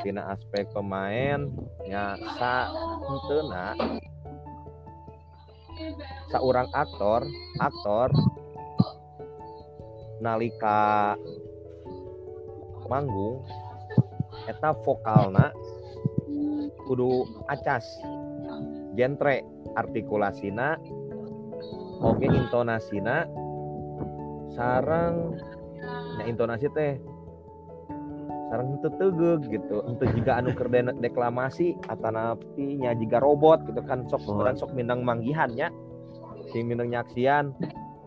Dina 0.00 0.32
aspek 0.32 0.64
pemain 0.72 1.52
nya 1.84 2.16
sa 2.40 2.72
henteu 3.04 3.44
seorang 6.28 6.68
aktor, 6.76 7.24
aktor. 7.60 8.08
Nalika 10.18 11.14
manggung 12.90 13.44
eta 14.50 14.74
vokalna 14.82 15.54
kudu 16.88 17.28
acas. 17.46 17.84
Genre 18.98 19.36
artikulasina 19.78 20.74
oke 22.02 22.26
intonasina 22.26 23.28
sarang 24.58 25.38
ya 26.18 26.24
intonasi 26.26 26.66
teh 26.74 26.98
sarang 28.50 28.74
itu 28.74 28.88
tegeg 28.98 29.40
gitu. 29.54 29.86
Untuk 29.86 30.10
jika 30.18 30.42
anu 30.42 30.50
kerden 30.50 30.98
deklamasi 30.98 31.78
atau 31.86 32.10
napinya 32.10 32.90
jika 32.98 33.22
robot 33.22 33.62
gitu 33.70 33.84
kan 33.86 34.02
sok 34.10 34.26
oh. 34.26 34.42
sok 34.56 34.74
minang 34.74 35.06
manggihannya 35.06 35.70
si 36.50 36.64
minang 36.64 36.88
nyaksian 36.92 37.52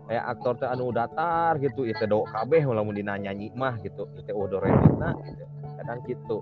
kayak 0.09 0.25
aktor 0.27 0.59
teh 0.59 0.67
anu 0.67 0.91
datar 0.91 1.55
gitu 1.63 1.87
itu 1.87 2.03
do 2.03 2.27
kabeh 2.27 2.65
lamun 2.67 2.97
dina 2.97 3.15
nyanyi 3.15 3.47
mah 3.55 3.79
gitu 3.79 4.09
itu 4.19 4.31
udah 4.35 4.59
remina 4.59 5.15
gitu 5.23 5.43
kadang 5.81 5.99
gitu. 6.05 6.37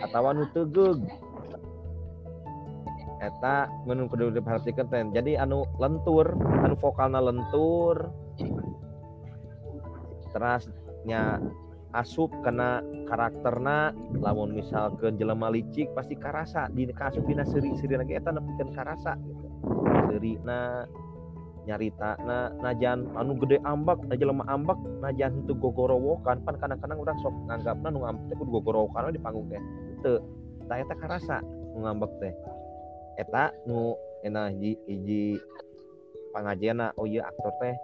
Atau 0.00 0.24
anu 0.30 0.46
tegeg 0.54 1.02
eta 3.22 3.70
menurut 3.86 4.10
kudu 4.10 4.34
diperhatikan 4.34 4.90
ten 4.90 5.14
jadi 5.14 5.46
anu 5.46 5.62
lentur 5.78 6.34
anu 6.62 6.74
vokalna 6.74 7.22
lentur 7.22 8.10
terasnya 10.34 11.38
asup 11.94 12.32
karena 12.42 12.82
karakterna 13.06 13.92
lamun 14.18 14.56
misal 14.56 14.96
ke 14.96 15.12
jelema 15.14 15.52
licik 15.52 15.92
pasti 15.92 16.16
karasa 16.16 16.66
di 16.72 16.88
kasup 16.90 17.22
dina 17.28 17.44
seri 17.44 17.70
seri 17.78 17.94
lagi 17.94 18.16
eta 18.16 18.32
nepikeun 18.32 18.72
karasa 18.74 19.14
gitu. 19.20 19.46
Seri 20.08 20.32
na 20.42 20.88
nyarita 21.62 22.18
na 22.26 22.50
najan 22.58 23.06
anu 23.14 23.38
gede 23.38 23.62
ambak 23.62 24.02
na 24.10 24.18
jelema 24.18 24.42
ambak 24.50 24.78
najan 24.98 25.46
itu 25.46 25.54
gogorowokan 25.54 26.42
pan 26.42 26.58
kadang-kadang 26.58 26.98
orang 26.98 27.18
sok 27.22 27.34
nganggapna 27.46 27.88
nu 27.94 28.02
ngambek 28.02 28.24
teh 28.26 28.36
kudu 28.38 28.50
gogorowokan 28.58 29.14
di 29.14 29.22
panggung 29.22 29.46
teh. 29.46 29.62
Teu 30.02 30.18
tah 30.66 30.76
eta 30.82 30.94
karasa 30.98 31.38
nu 31.74 31.86
ngambek 31.86 32.12
teh. 32.18 32.34
Eta 33.22 33.54
nu 33.68 33.94
enak 34.26 34.58
hiji 34.58 34.72
hiji 34.90 35.24
oh 36.96 37.06
iya 37.06 37.28
aktor 37.28 37.52
teh 37.60 37.74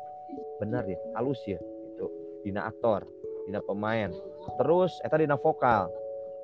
bener 0.58 0.82
ya 0.88 0.98
halus 1.14 1.38
ya 1.46 1.60
itu 1.94 2.06
dina 2.42 2.66
aktor 2.66 3.06
dina 3.46 3.62
pemain. 3.62 4.10
Terus 4.58 4.98
eta 5.06 5.20
dina 5.20 5.38
vokal. 5.38 5.86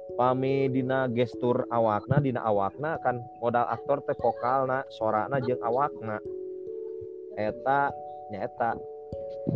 Pami 0.05 0.69
dina 0.69 1.09
gestur 1.09 1.65
awakna 1.73 2.21
dina 2.21 2.45
awakna 2.45 3.01
kan 3.01 3.25
modal 3.41 3.65
aktor 3.73 4.05
teh 4.05 4.13
vokalna 4.21 4.85
sorana 4.93 5.41
jeung 5.41 5.59
awakna 5.65 6.21
eta 7.37 7.91
nyata 8.33 8.79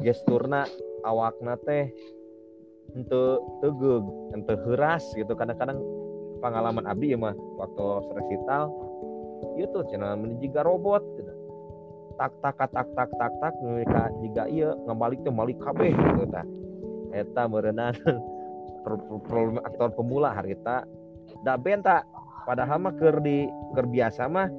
gesturna 0.04 0.66
awakna 1.06 1.56
teh 1.64 1.88
untuk 2.96 3.44
tegeg 3.60 4.04
untuk 4.34 4.58
heras 4.68 5.04
gitu. 5.14 5.32
Kadang-kadang 5.36 5.80
pengalaman 6.40 6.86
abdi 6.86 7.12
ya 7.12 7.18
mah 7.18 7.34
waktu 7.58 7.84
resital 8.14 8.70
itu 9.58 9.78
channel 9.90 10.14
juga 10.38 10.62
robot 10.62 11.02
gitu. 11.18 11.32
tak 12.18 12.34
tak 12.42 12.58
tak 12.58 12.88
tak 12.98 13.10
tak 13.14 13.32
tak 13.38 13.54
mereka 13.62 14.10
jika 14.22 14.42
iya 14.50 14.74
ngembalik 14.86 15.22
tuh 15.22 15.30
balik 15.30 15.58
kabeh 15.62 15.94
gitu 15.94 16.26
ta 16.30 16.42
eta 17.14 17.46
merenang 17.46 17.94
problem 19.30 19.62
aktor 19.62 19.94
pemula 19.94 20.34
harita 20.34 20.82
da 21.46 21.54
benta 21.54 22.02
padahal 22.42 22.82
mah 22.82 22.94
ker 22.98 23.22
di 23.22 23.46
ker 23.74 23.86
biasa 23.86 24.26
mah 24.26 24.50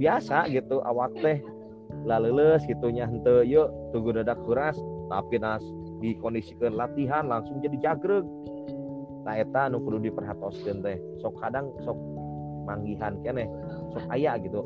biasa 0.00 0.48
gitu 0.48 0.80
awak 0.84 1.12
teh 1.20 1.40
laleles 2.06 2.62
gitunya 2.70 3.10
hente 3.10 3.42
yuk 3.50 3.66
tunggu 3.90 4.14
dadak 4.14 4.38
kuras 4.46 4.78
tapi 5.10 5.42
nas 5.42 5.60
dikondisikan 5.98 6.78
latihan 6.78 7.26
langsung 7.26 7.58
jadi 7.58 7.76
jagreg. 7.82 8.22
Nah 9.26 9.34
eta 9.34 9.66
nu 9.66 9.82
kudu 9.82 9.98
diperhatoskeun 10.06 10.86
teh 10.86 10.96
sok 11.18 11.34
kadang 11.42 11.74
sok 11.82 11.98
manggihan 12.62 13.18
kene 13.26 13.50
sok 13.90 14.06
aya 14.14 14.38
gitu. 14.38 14.62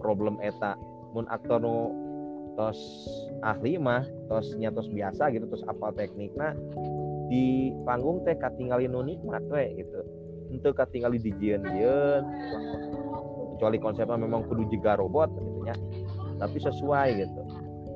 Problem 0.00 0.40
eta 0.40 0.80
mun 1.12 1.28
aktor 1.28 1.60
nu 1.60 1.92
tos 2.56 2.80
ahli 3.44 3.76
mah 3.76 4.00
tos 4.32 4.56
nyatos 4.56 4.88
biasa 4.88 5.28
gitu 5.36 5.44
terus 5.52 5.64
apa 5.68 5.92
tekniknya 5.92 6.56
di 7.28 7.76
panggung 7.84 8.24
teh 8.24 8.34
katingali 8.40 8.88
nu 8.88 9.04
nikmat 9.04 9.44
we 9.52 9.84
gitu. 9.84 10.00
Untuk 10.50 10.74
di 10.80 11.30
jieun 11.38 11.62
jieun 11.62 12.24
kecuali 13.54 13.76
konsepnya 13.76 14.16
memang 14.16 14.48
kudu 14.48 14.66
juga 14.72 14.96
robot 14.96 15.28
gitu 15.36 15.60
tapi 16.40 16.58
sesuai 16.58 17.08
gitu. 17.20 17.42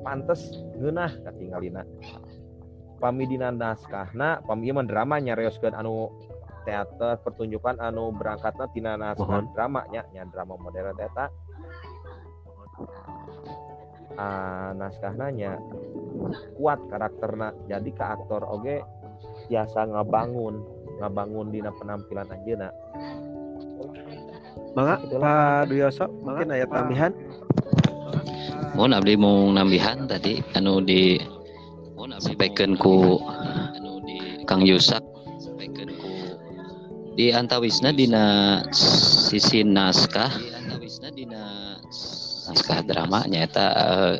Pantes 0.05 0.53
ngeunah 0.77 1.11
katingalina 1.25 1.81
pami 2.99 3.27
dina 3.27 3.51
naskahna 3.51 4.41
pami 4.43 4.71
drama 4.87 5.19
nyareoskeun 5.19 5.75
anu 5.75 6.11
teater 6.65 7.21
pertunjukan 7.21 7.77
anu 7.77 8.09
berangkatnya 8.15 8.65
tina 8.73 8.91
naskah 8.97 9.45
drama 9.53 9.85
nya 9.93 10.07
nya 10.15 10.25
drama 10.25 10.57
modern 10.57 10.97
eta. 10.97 11.29
Uh, 14.15 14.71
naskah 14.79 15.11
nanya 15.11 15.59
kuat 16.55 16.79
karakterna 16.87 17.51
jadi 17.67 17.89
ke 17.91 18.03
aktor 18.03 18.47
oge 18.47 18.79
biasa 19.51 19.91
ngabangun 19.91 20.63
ngabangun 21.03 21.51
dina 21.51 21.71
penampilan 21.75 22.27
anjeuna. 22.31 22.71
Mangga 24.75 24.99
Pak 25.07 25.71
Duyoso 25.71 26.07
mungkin 26.23 26.51
ayat 26.51 26.67
tambahan 26.71 27.11
mau 28.75 28.91
abdi 28.91 29.15
mau 29.15 29.47
nambihan 29.51 30.07
tadi 30.07 30.43
anu 30.55 30.83
di 30.83 31.19
sampaikan 32.19 32.75
ku 32.75 33.19
anu 33.75 34.03
di 34.03 34.43
Kang 34.45 34.63
Yusak. 34.63 35.01
Di 37.15 37.31
antawisna 37.31 37.95
dina 37.95 38.59
sisi 38.75 39.63
naskah. 39.63 40.31
Naskah 42.45 42.79
drama 42.85 43.25
nyata 43.25 43.65
uh, 43.73 44.15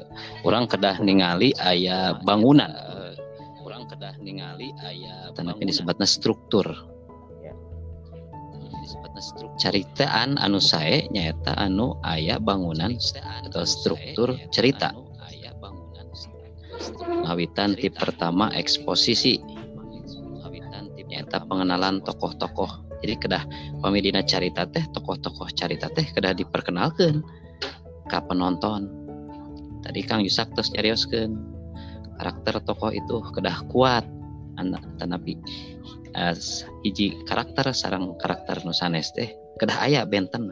orang 0.47 0.65
kedah 0.65 0.97
ningali 1.03 1.53
ayah 1.61 2.17
bangunan. 2.25 2.71
Orang 3.61 3.85
kedah 3.91 4.15
ningali 4.23 4.73
ayah 4.87 5.29
tapi 5.35 5.67
disebutnya 5.67 6.07
struktur. 6.07 6.94
Struktur 9.21 9.55
ceritaan 9.59 10.35
anu 10.39 10.59
saya 10.59 11.05
nyata 11.11 11.55
anu 11.55 11.95
ayah 12.03 12.39
bangunan 12.39 12.95
atau 13.47 13.63
struktur 13.63 14.35
cerita. 14.51 14.91
Ngawitan 17.25 17.79
tip 17.79 17.95
pertama 17.95 18.51
eksposisi. 18.53 19.39
Nyata 21.05 21.47
pengenalan 21.47 22.03
tokoh-tokoh. 22.03 22.99
Jadi 22.99 23.15
kedah 23.15 23.43
pamidina 23.79 24.25
carita 24.25 24.67
teh 24.67 24.83
tokoh-tokoh 24.91 25.47
carita 25.55 25.87
teh 25.93 26.03
kedah 26.03 26.35
diperkenalkan 26.35 27.23
ke 28.09 28.17
penonton. 28.25 28.89
Tadi 29.85 30.01
Kang 30.03 30.25
Yusak 30.25 30.51
terus 30.57 30.73
nyarioskan 30.73 31.37
karakter 32.17 32.57
tokoh 32.65 32.91
itu 32.91 33.21
kedah 33.31 33.63
kuat 33.69 34.03
anak 34.57 34.81
tanapi 34.97 35.37
hiji 36.83 37.19
karakter 37.27 37.75
sarang 37.75 38.15
karakter 38.15 38.63
nusanes 38.63 39.11
teh 39.11 39.35
kedah 39.59 39.83
ayah 39.87 40.03
benten 40.07 40.47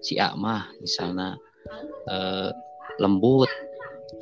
si 0.00 0.16
A 0.16 0.32
mah 0.32 0.72
misalnya 0.80 1.36
uh, 2.08 2.50
lembut 3.00 3.48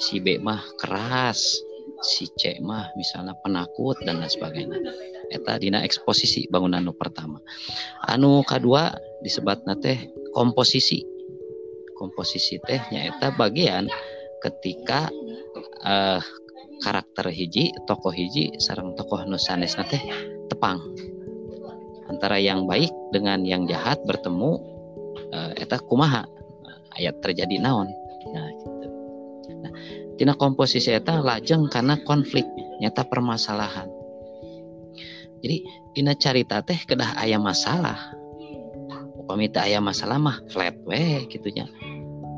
si 0.03 0.19
B 0.19 0.41
mah 0.43 0.63
keras 0.81 1.63
si 2.03 2.29
C 2.37 2.59
mah 2.61 2.93
misalnya 2.99 3.33
penakut 3.41 3.97
dan 4.05 4.21
lain 4.21 4.31
sebagainya. 4.31 4.79
Eta 5.33 5.57
dina 5.57 5.81
eksposisi 5.81 6.47
bangunan 6.53 6.85
nu 6.85 6.93
pertama. 6.93 7.41
Anu 8.05 8.45
kedua 8.45 8.93
disebat 9.25 9.65
teh 9.81 10.13
komposisi. 10.37 11.01
Komposisi 11.95 12.61
teh 12.61 12.83
nyaeta 12.93 13.33
bagian 13.33 13.89
ketika 14.43 15.09
uh, 15.81 16.21
karakter 16.83 17.33
hiji 17.33 17.73
tokoh 17.89 18.13
hiji 18.13 18.53
sarang 18.61 18.93
tokoh 18.99 19.25
nusanes 19.25 19.79
teh 19.89 20.03
tepang. 20.55 20.79
Antara 22.07 22.39
yang 22.39 22.71
baik 22.71 22.95
dengan 23.11 23.43
yang 23.43 23.67
jahat 23.67 23.99
bertemu 24.07 24.63
uh, 25.35 25.53
eta 25.59 25.83
kumaha? 25.83 26.23
Ayat 26.95 27.19
terjadi 27.19 27.59
naon? 27.59 27.91
Nah 28.31 28.49
gitu. 28.55 28.87
Nah 29.61 29.73
tina 30.15 30.39
komposisi 30.39 30.95
eta 30.95 31.19
lajeng 31.19 31.67
karena 31.67 31.99
konflik 32.07 32.47
nyata 32.79 33.03
permasalahan. 33.03 33.91
Jadi 35.43 35.57
dina 35.93 36.15
carita 36.15 36.63
teh 36.63 36.79
kedah 36.87 37.19
ayam 37.19 37.43
masalah. 37.43 37.99
Upami 39.19 39.51
teh 39.51 39.59
aya 39.59 39.83
masalah 39.83 40.23
mah 40.23 40.39
flat 40.53 40.79
we 40.87 41.27
gitunya 41.27 41.67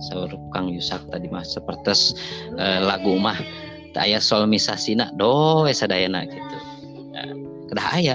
saur 0.01 0.29
Kang 0.53 0.69
Yusak 0.69 1.09
tadi 1.09 1.29
mah 1.29 1.45
seperti 1.45 2.15
uh, 2.57 2.81
lagu 2.85 3.17
mah 3.17 3.37
tak 3.97 4.13
aya 4.13 4.21
solmisasina 4.21 5.09
do 5.17 5.65
sadayana 5.73 6.29
gitu 6.29 6.57
kedah 7.71 7.89
aya 7.95 8.15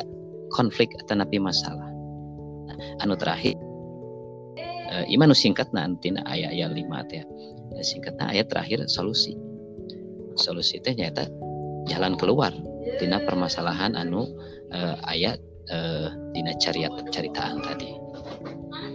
konflik 0.56 0.92
atau 1.06 1.20
napi 1.20 1.40
masalah. 1.40 1.90
Nah, 2.68 2.78
anu 3.04 3.16
terakhir 3.16 3.56
uh, 4.92 5.06
iman 5.08 5.32
singkat 5.32 5.68
nanti 5.72 6.12
ayat 6.28 6.52
ayat 6.56 6.72
lima 6.76 7.04
teh 7.08 7.24
singkatnya 7.80 8.28
ayat 8.28 8.52
terakhir 8.52 8.84
solusi. 8.92 9.36
Solusi 10.36 10.80
teh 10.84 10.96
nyata 10.96 11.28
jalan 11.88 12.20
keluar. 12.20 12.52
Tina 13.00 13.24
permasalahan 13.24 13.96
anu 13.96 14.28
uh, 14.76 14.96
ayat 15.08 15.40
uh, 15.72 16.12
dina 16.36 16.52
cariat 16.60 16.92
ceritaan 17.10 17.64
tadi. 17.64 17.96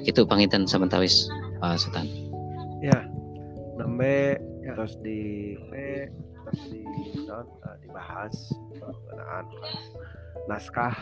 Itu 0.07 0.29
pangitan 0.29 0.69
sementawis 0.69 1.27
Pak 1.59 1.81
Sultan. 1.81 2.07
Ya 2.85 3.09
nembe 3.77 4.40
ya. 4.64 4.73
terus 4.77 4.97
di 5.05 5.53
terus 5.66 6.61
di 6.71 6.81
dibahas 7.85 8.35
naskah 10.44 10.94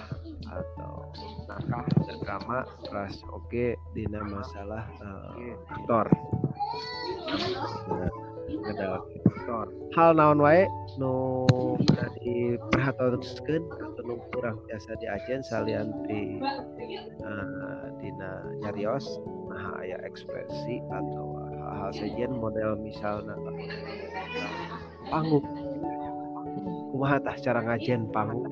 atau 0.48 1.10
naskah 1.50 1.84
drama 2.22 2.62
terus 2.86 3.20
oke 3.30 3.44
okay, 3.50 3.74
dina 3.92 4.22
masalah 4.22 4.86
uh, 5.02 5.34
aktor. 5.74 6.06
Ada 8.64 9.02
aktor. 9.02 9.66
Hal 9.98 10.10
naon 10.14 10.38
wae 10.40 10.68
nu 10.96 11.44
pernah 11.82 12.10
diperhatikan 12.22 13.62
atau 13.66 14.02
nu 14.06 14.14
kurang 14.30 14.62
biasa 14.70 14.94
diajen 15.02 15.42
salian 15.42 15.90
di 16.06 16.38
uh, 17.24 17.90
dina 17.98 18.46
nyarios 18.62 19.18
nah 19.50 19.78
aya 19.82 19.98
ekspresi 20.06 20.82
atau 20.90 21.38
hal-hal 21.38 21.90
sajian 21.94 22.32
model 22.34 22.78
misalnya 22.78 23.34
panggung. 25.10 25.46
Kumaha 26.94 27.18
tah 27.26 27.36
cara 27.42 27.60
ngajen 27.66 28.06
panggung 28.14 28.46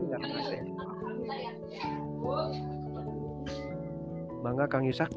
Mangga 4.43 4.67
Kang 4.71 4.87
Yusak. 4.87 5.11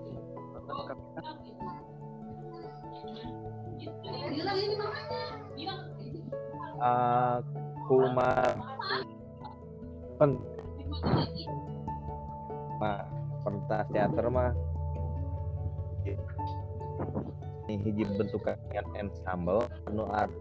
Aku 6.81 7.97
mah 8.13 8.57
pen 10.17 10.37
mah 12.81 13.05
pentas 13.45 13.85
teater 13.93 14.25
mah. 14.29 14.53
Ini 17.65 17.81
hiji 17.81 18.05
bentukan 18.17 18.57
ensemble 18.97 19.65
anu 19.89 20.05
art. 20.09 20.33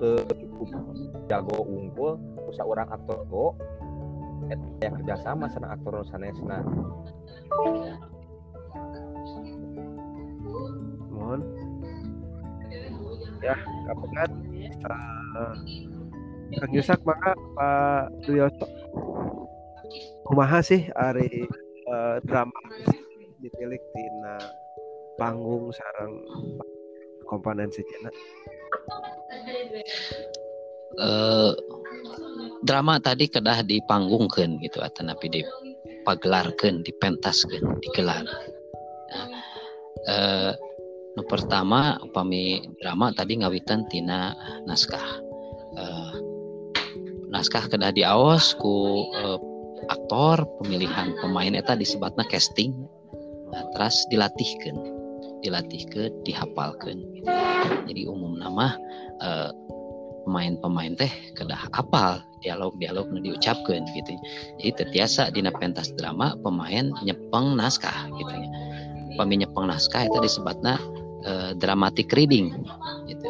Cukup 0.00 0.68
jago 1.28 1.60
unggul 1.68 2.16
usah 2.48 2.64
orang 2.64 2.88
aktor 2.88 3.20
go 3.28 3.52
yang 4.80 4.92
kerjasama 5.00 5.44
sana 5.52 5.76
aktor 5.76 6.00
sanesna. 6.08 6.64
Mohon. 11.12 11.40
Ya 13.40 13.56
kapan 13.88 14.30
uh, 14.84 15.54
Kang 16.60 16.72
Yusak 16.76 17.00
maka 17.08 17.32
Pak 17.56 18.04
Duyoso 18.26 18.68
kumaha 20.28 20.62
sih 20.62 20.86
hari 20.94 21.48
uh, 21.90 22.20
drama 22.22 22.60
ditilik 23.40 23.80
di 23.96 24.04
panggung 25.16 25.72
sarang 25.72 26.12
komponen 27.26 27.72
sejenak 27.72 28.14
uh, 30.98 31.52
drama 32.66 32.98
tadi 32.98 33.30
kedah 33.30 33.62
dipanggungkan 33.62 34.58
gitu 34.64 34.82
atau 34.82 35.06
napi 35.06 35.30
dipagelarkan 35.30 36.82
dipentaskan 36.82 37.62
digelar. 37.84 38.24
Nah, 39.10 39.26
nu 41.14 41.22
pertama 41.26 41.98
upami 42.02 42.62
drama 42.82 43.14
tadi 43.14 43.38
ngawitan 43.38 43.86
tina 43.90 44.34
naskah. 44.66 45.22
Uh, 45.78 46.14
naskah 47.30 47.70
kedah 47.70 47.94
diawas 47.94 48.58
ku 48.58 49.06
uh, 49.14 49.38
aktor 49.88 50.42
pemilihan 50.60 51.14
pemain 51.22 51.54
eta 51.54 51.78
disebutnya 51.78 52.26
casting. 52.26 52.74
Nah, 53.50 53.66
terus 53.74 54.06
dilatihkan 54.14 55.00
dilatihkan 55.40 56.12
dihafalkan 56.24 57.00
gitu. 57.16 57.28
jadi 57.88 58.02
umum 58.08 58.36
nama 58.36 58.76
uh, 59.24 59.50
pemain-pemain 60.30 60.94
teh 60.94 61.10
kedah 61.34 61.66
apal 61.74 62.22
dialog-dialog 62.46 63.10
nu 63.10 63.18
diucapkan 63.18 63.82
gitu. 63.98 64.14
Jadi 64.62 64.70
terbiasa 64.78 65.34
di 65.34 65.42
pentas 65.42 65.90
drama 65.98 66.38
pemain 66.38 66.94
nyepeng 67.02 67.58
naskah 67.58 68.06
gitu 68.14 68.30
ya. 68.30 68.48
Pemain 69.18 69.42
nyepeng 69.42 69.66
naskah 69.66 70.06
itu 70.06 70.22
disebutnya 70.22 70.78
uh, 71.26 71.50
dramatic 71.58 72.14
reading 72.14 72.54
gitu. 73.10 73.26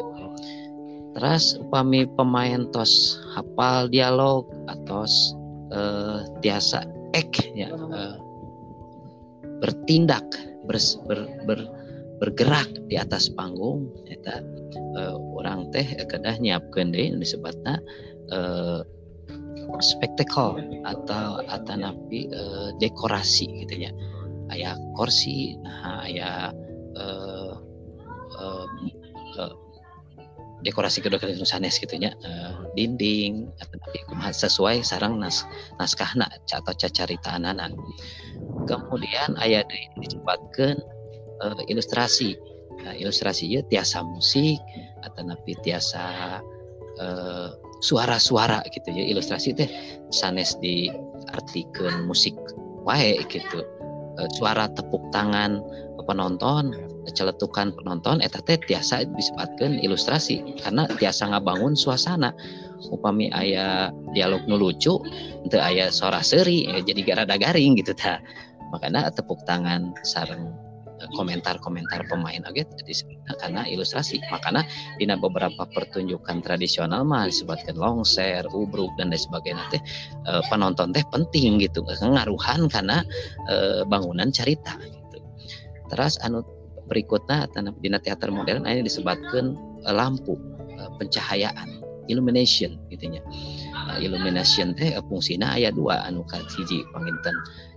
Terus 1.17 1.57
upami 1.57 2.05
pemain 2.05 2.69
tos 2.69 3.17
hafal 3.33 3.89
dialog 3.89 4.45
atau 4.69 5.09
uh, 5.73 6.21
tiasa 6.45 6.85
ek 7.17 7.49
ya 7.57 7.73
uh, 7.73 8.15
bertindak 9.57 10.23
ber, 10.69 10.77
ber, 11.09 11.19
ber, 11.49 11.59
bergerak 12.21 12.69
di 12.85 13.01
atas 13.01 13.33
panggung. 13.33 13.89
Eta 14.05 14.45
uh, 14.95 15.17
orang 15.35 15.73
teh 15.73 15.83
kedah 16.05 16.37
nyiapkeun 16.37 16.93
deui 16.93 17.17
disebutna 17.17 17.81
uh, 18.29 18.85
spektakel 19.81 20.61
atau 20.85 21.41
atau 21.49 21.75
napi 21.75 22.29
uh, 22.29 22.69
dekorasi 22.77 23.65
gitu 23.65 23.87
ya 23.87 23.91
ayah 24.51 24.75
kursi 24.99 25.55
nah 25.63 26.03
ayah 26.03 26.51
uh, 26.99 27.55
uh, 28.35 28.67
uh, 29.39 29.53
dekorasi 30.61 31.01
kedua 31.01 31.17
sanes 31.47 31.79
gitu 31.79 31.97
ya 31.97 32.11
uh, 32.21 32.67
dinding 32.77 33.49
atau 33.63 33.79
sesuai 34.29 34.85
sarang 34.85 35.17
nas 35.17 35.47
naskahna 35.81 36.29
atau 36.51 36.73
cacarita 36.75 37.39
anak 37.39 37.73
kemudian 38.69 39.33
ayat 39.41 39.65
ini 39.71 40.05
disebutkan 40.05 40.77
uh, 41.41 41.61
ilustrasi. 41.67 42.37
Nah, 42.81 42.97
ilustrasi 42.97 43.45
ya 43.51 43.61
tiasa 43.67 44.01
musik 44.01 44.57
atau 45.05 45.21
napi 45.21 45.53
tiasa 45.61 46.39
uh, 47.01 47.49
suara-suara 47.81 48.63
gitu 48.73 48.89
ya. 48.93 49.03
Ilustrasi 49.11 49.53
teh 49.57 49.69
sanes 50.13 50.57
diartikan 50.61 52.05
musik 52.05 52.33
wae 52.85 53.21
gitu. 53.29 53.65
Uh, 54.17 54.29
suara 54.37 54.69
tepuk 54.73 55.01
tangan 55.13 55.61
penonton 56.09 56.73
celetukan 57.13 57.73
penonton 57.77 58.21
eta 58.21 58.41
teh 58.41 58.57
tiasa 58.65 59.05
disebutkan 59.05 59.81
ilustrasi. 59.81 60.57
Karena 60.61 60.89
tiasa 60.97 61.29
ngabangun 61.29 61.77
suasana. 61.77 62.33
Upami 62.81 63.29
ayah 63.37 63.93
dialog 64.17 64.41
nu 64.49 64.57
lucu 64.57 64.97
itu 65.45 65.57
ayah 65.61 65.93
suara 65.93 66.25
seri 66.25 66.65
ya 66.65 66.81
jadi 66.81 67.01
garada 67.05 67.37
garing 67.37 67.77
gitu 67.77 67.93
ta. 67.93 68.17
Makanya 68.73 69.13
tepuk 69.13 69.37
tangan 69.45 69.93
sarang 70.01 70.49
komentar-komentar 71.17 72.05
pemain. 72.07 72.41
Oke 72.47 72.65
disebutkan 72.85 73.35
karena 73.41 73.61
ilustrasi. 73.67 74.21
Makanya 74.29 74.63
di 74.99 75.05
beberapa 75.07 75.65
pertunjukan 75.69 76.43
tradisional 76.45 77.01
mah 77.03 77.27
disebutkan 77.27 77.77
longser 77.77 78.45
ubruk 78.53 78.91
dan 78.99 79.09
lain 79.09 79.21
sebagainya 79.21 79.63
teh 79.73 79.81
eh, 80.29 80.43
penonton 80.49 80.93
teh 80.93 81.03
penting 81.09 81.61
gitu. 81.61 81.81
Ngaruhan 81.85 82.69
karena 82.69 83.03
bangunan 83.87 84.29
cerita 84.31 84.77
gitu. 84.81 85.17
Terus 85.91 86.15
anu 86.23 86.45
berikutnya 86.91 87.47
di 87.79 87.87
teater 88.03 88.27
modern 88.31 88.67
ini 88.67 88.83
disebutkan 88.83 89.55
lampu 89.87 90.35
uh, 90.75 90.91
pencahayaan 90.99 91.80
illumination 92.09 92.77
gitunya 92.89 93.21
uh, 93.75 93.97
illumination 94.01 94.73
teh 94.73 94.95
uh, 94.95 95.03
fungsina 95.05 95.57
ayat 95.57 95.77
dua 95.77 96.01
anu 96.07 96.25
hiji 96.31 96.81
panginten 96.95 97.35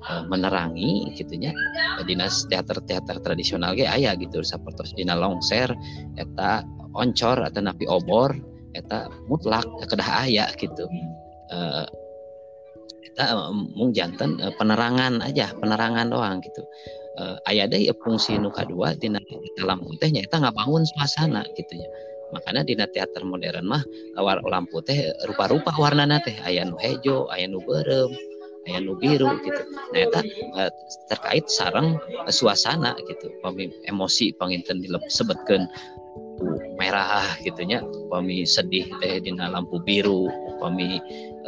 uh, 0.08 0.22
menerangi 0.30 1.12
gitunya 1.18 1.52
uh, 1.98 2.04
dinas 2.06 2.46
teater-teater 2.48 3.20
tradisional 3.20 3.76
ge 3.76 3.84
aya 3.84 4.16
gitu 4.16 4.40
sapertos 4.40 4.94
dina 4.96 5.18
longser 5.18 5.72
eta 6.16 6.64
oncor 6.94 7.42
atau 7.42 7.60
napi 7.60 7.84
obor 7.90 8.32
eta 8.74 9.10
mutlak 9.30 9.66
kedah 9.86 10.26
aya 10.26 10.46
gitu. 10.58 10.86
Uh, 11.50 11.86
kita 13.04 13.30
mung 13.78 13.94
jantan 13.94 14.42
penerangan 14.58 15.22
aja 15.22 15.54
penerangan 15.54 16.10
doang 16.10 16.42
gitu. 16.42 16.66
Uh, 17.14 17.38
ayah 17.46 17.70
deh 17.70 17.86
fungsi 18.02 18.34
nuka 18.42 18.66
dua 18.66 18.98
di 18.98 19.06
lampu 19.62 19.94
teh 20.02 20.10
nyata 20.10 20.34
nggak 20.34 20.56
bangun 20.58 20.82
suasana 20.82 21.46
gitu 21.54 21.78
ya 21.78 21.88
makanya 22.32 22.62
di 22.64 22.74
teater 22.78 23.22
modern 23.26 23.66
mah 23.68 23.82
war 24.16 24.40
lampu 24.44 24.80
teh 24.80 25.12
rupa-rupa 25.28 25.74
warna 25.76 26.20
teh. 26.22 26.34
Ayah 26.46 26.64
nu 26.68 26.78
hejo 26.80 27.28
ayah 27.34 27.48
nu 27.50 27.60
berem 27.64 28.10
nu 28.64 28.96
biru 28.96 29.28
gitu. 29.44 29.62
Nah 29.92 30.00
itu 30.00 30.20
uh, 30.56 30.70
terkait 31.12 31.44
sarang 31.52 32.00
uh, 32.24 32.32
suasana 32.32 32.96
gitu. 33.04 33.28
Pami 33.44 33.68
emosi 33.84 34.32
panginten 34.40 34.80
disebutkan 34.80 35.68
merah 36.80 37.24
gitunya 37.44 37.84
pami 38.10 38.42
sedih 38.42 38.88
teh 38.98 39.22
di 39.22 39.30
lampu 39.36 39.78
biru 39.84 40.26
pami 40.58 40.98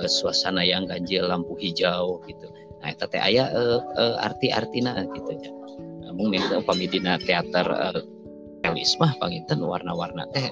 suasana 0.07 0.63
yang 0.63 0.85
ganjil 0.87 1.25
lampu 1.27 1.57
hijau 1.57 2.21
gitu. 2.29 2.47
Nah 2.85 2.93
itu 2.93 3.05
teh 3.09 3.21
ayah 3.23 3.49
uh, 3.53 4.15
arti-artina 4.21 5.09
gitu 5.17 5.33
ya 5.41 5.51
mungkin 6.17 6.41
itu 6.41 6.57
pamidina 6.65 7.21
teater 7.21 7.69
uh, 8.67 8.75
realisme 8.75 9.07
panginten 9.23 9.63
warna-warna 9.63 10.27
teh 10.35 10.51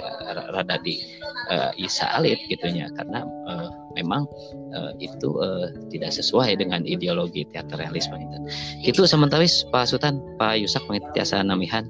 rada 0.55 0.79
di 0.87 1.03
uh, 1.51 1.75
isalit 1.75 2.39
gitunya 2.47 2.87
karena 2.95 3.27
uh, 3.51 3.69
memang 3.99 4.25
uh, 4.73 4.95
itu 5.03 5.35
uh, 5.43 5.75
tidak 5.91 6.15
sesuai 6.15 6.63
dengan 6.63 6.87
ideologi 6.87 7.43
teater 7.51 7.83
realis 7.83 8.07
panginten. 8.07 8.47
Itu 8.87 9.05
sementara 9.11 9.43
Pak 9.45 9.91
Sultan, 9.91 10.23
Pak 10.39 10.63
Yusak 10.63 10.87
panginten 10.87 11.11
tiasa 11.19 11.43
namihan. 11.43 11.85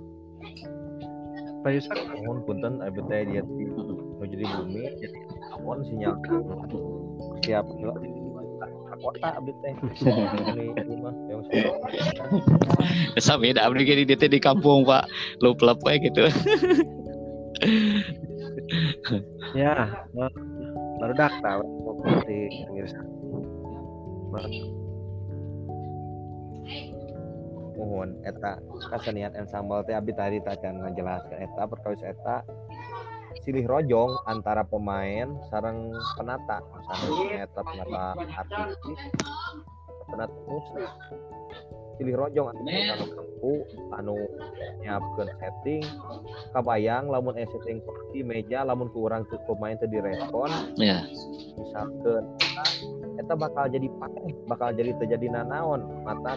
Pak 1.65 1.71
Yusak 1.77 1.97
mohon 2.25 2.41
punten 2.45 2.81
teh 2.81 3.25
dia 3.29 3.45
jadi 4.25 4.45
bumi 4.57 4.85
jadi 5.61 5.85
sinyal. 5.85 6.17
Siap 7.45 7.65
kota 8.99 9.29
abdi 9.39 9.53
teh. 9.63 9.75
Ini 10.55 10.67
rumah 10.87 11.15
yang 11.31 11.43
sami 13.19 13.55
da 13.55 13.67
abdi 13.67 14.05
dia 14.05 14.17
di 14.17 14.41
kampung 14.41 14.85
pak. 14.87 15.07
Lu 15.43 15.55
pelep 15.57 15.81
gitu. 16.03 16.29
Ya 19.55 19.91
baru 20.99 21.13
dak 21.15 21.35
tahu 21.43 21.63
di 22.25 22.49
mohon 27.75 28.15
eta 28.23 28.63
kesenian 28.91 29.35
ensemble 29.35 29.83
teh 29.85 29.93
abdi 29.93 30.15
tadi 30.15 30.39
tak 30.41 30.63
akan 30.63 30.81
ngajelaskan 30.87 31.39
eta 31.43 31.63
perkawis 31.67 32.03
eta 32.07 32.47
silih 33.43 33.67
rojong 33.67 34.15
antara 34.31 34.63
pemain 34.63 35.35
sarang 35.51 35.91
penata 36.15 36.63
misalnya 36.63 37.49
eta 37.49 37.61
penata 37.67 38.03
artis 38.15 39.01
penata 40.07 40.37
musik. 40.47 40.91
Silih 41.95 42.15
rojong 42.19 42.47
antara 42.51 42.95
anu 42.95 43.53
anu 43.95 44.17
nyiapkeun 44.83 45.29
setting 45.39 45.83
kabayang 46.51 47.07
lamun 47.07 47.39
eh 47.39 47.47
setting 47.51 47.79
seperti 47.83 48.19
meja 48.27 48.67
lamun 48.67 48.91
kurang 48.91 49.27
pemain 49.47 49.79
teu 49.79 49.91
direspon. 49.91 50.51
Ya. 50.79 50.99
Yeah. 50.99 51.03
misalkan 51.55 52.25
eta 53.15 53.35
bakal 53.39 53.71
jadi 53.71 53.87
pakai 53.99 54.27
bakal 54.51 54.69
jadi 54.75 54.91
terjadi 54.99 55.39
nanaon. 55.39 55.87
Mata 56.03 56.35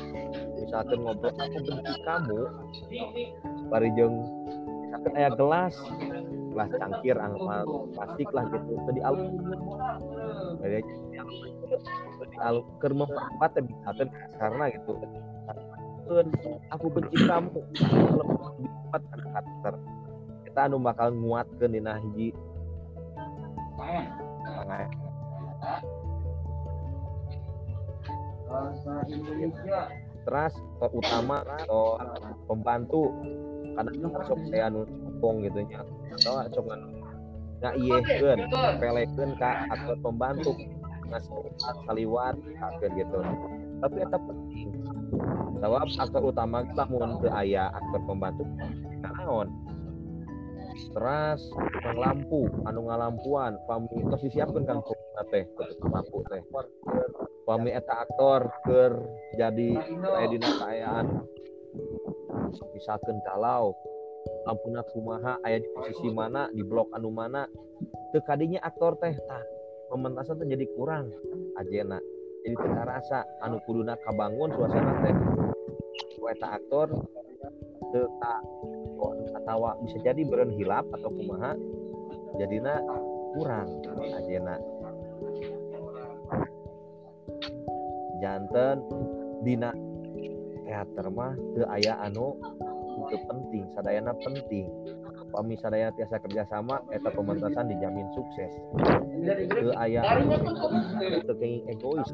misalkan 0.58 1.02
ngobrol 1.02 1.34
aku 1.34 1.58
benci 1.66 1.94
kamu? 2.06 2.42
Bari 3.74 3.90
aya 5.14 5.30
gelas 5.34 5.76
gelas 6.54 6.70
cangkir 6.78 7.18
angpal 7.18 7.90
plastik 7.94 8.30
lah 8.34 8.46
gitu 8.50 8.70
itu 8.74 8.90
di 8.98 9.02
alun 9.06 9.30
dari 10.62 10.82
di 12.28 12.38
alun 12.42 12.66
keur 12.82 12.94
memperkuat 12.98 13.52
misalkan 13.62 14.10
karena 14.42 14.64
gitu. 14.74 14.92
Aku 16.72 16.88
benci 16.88 17.20
kamu. 17.28 17.52
Lebih 17.52 18.70
kuat 18.88 19.04
karakter 19.12 19.76
kita 20.58 20.74
anu 20.74 20.82
bakal 20.82 21.14
nguatkeun 21.14 21.70
dina 21.70 22.02
hiji 22.02 22.34
Terus 30.26 30.54
utama 30.98 31.46
atau 31.46 32.02
pembantu 32.50 33.14
kadang 33.78 33.96
sok 34.26 34.40
kayak 34.50 34.74
anu 34.74 34.82
copong 34.90 35.46
gitu 35.46 35.60
nya. 35.70 35.86
Atau 36.18 36.42
sok 36.50 36.66
anu 36.74 36.88
ngaiekeun 37.62 38.40
pelekeun 38.82 39.32
ka 39.38 39.70
aktor 39.70 39.98
pembantu. 40.02 40.52
Ngasih 41.08 41.40
saliwat 41.86 42.36
kakeun 42.58 42.92
gitu. 42.98 43.18
Tapi 43.78 43.96
itu 44.02 44.18
penting. 44.18 44.70
Sebab 45.58 45.90
aktor 45.90 46.22
utama 46.30 46.66
kita 46.68 46.84
mun 46.90 47.18
teu 47.22 47.32
aya 47.32 47.72
aktor 47.72 48.02
pembantu 48.06 48.44
naon? 49.02 49.50
Teras 50.94 51.42
tukang 51.58 51.98
lampu 51.98 52.46
anu 52.70 52.86
ngalampuan 52.86 53.58
pami 53.66 54.06
tos 54.14 54.22
disiapkeun 54.22 54.66
kan 54.70 54.78
teh 55.34 55.50
lampu 55.82 56.22
teh. 56.30 56.42
Pami 57.48 57.72
eta 57.74 58.06
aktor 58.06 58.52
keur 58.68 59.02
jadi 59.40 59.80
aya 60.04 60.28
dina 60.30 60.50
kaayaan 60.62 61.26
misalkan 62.74 63.18
kalau 63.26 63.76
lampuna 64.48 64.82
kumaha 64.92 65.40
ayah 65.48 65.60
di 65.60 65.70
posisi 65.76 66.08
mana 66.12 66.48
di 66.52 66.64
blok 66.64 66.92
anu 66.96 67.12
mana. 67.12 67.48
Teu 68.16 68.24
kadinya 68.24 68.64
aktor 68.64 68.96
teh 68.98 69.14
tah 69.28 69.44
pementasan 69.92 70.40
teh 70.40 70.48
jadi 70.48 70.66
kurang. 70.76 71.12
Ajena 71.60 72.00
jadi 72.44 72.56
teu 72.56 72.72
rasa 72.72 73.28
anu 73.44 73.60
kuduna 73.68 74.00
kabangun 74.04 74.52
suasana 74.56 74.94
teh. 75.04 75.16
Eta 76.28 76.60
aktor 76.60 76.92
teu 77.96 78.06
atawa 79.36 79.80
bisa 79.84 79.98
jadi 80.04 80.22
beren 80.28 80.52
hilap 80.56 80.84
atau 80.92 81.08
kumaha 81.12 81.56
jadina 82.36 82.84
kurang. 83.36 83.68
Ajena 84.18 84.56
jantan 88.18 88.82
dina 89.46 89.72
teater 90.68 91.08
mah 91.08 91.32
ke 91.56 91.64
ayah 91.80 91.96
anu 92.04 92.36
itu 93.08 93.18
penting 93.24 93.64
sadayana 93.72 94.12
penting. 94.20 94.68
Pami 95.32 95.56
sadaya 95.60 95.92
tiasa 95.96 96.20
kerjasama 96.20 96.84
eta 96.92 97.08
pementasan 97.16 97.72
dijamin 97.72 98.08
sukses. 98.12 98.52
Ke 99.48 99.72
ayah 99.80 100.04
anu 100.20 100.36
kenging 101.32 101.64
egois. 101.72 102.10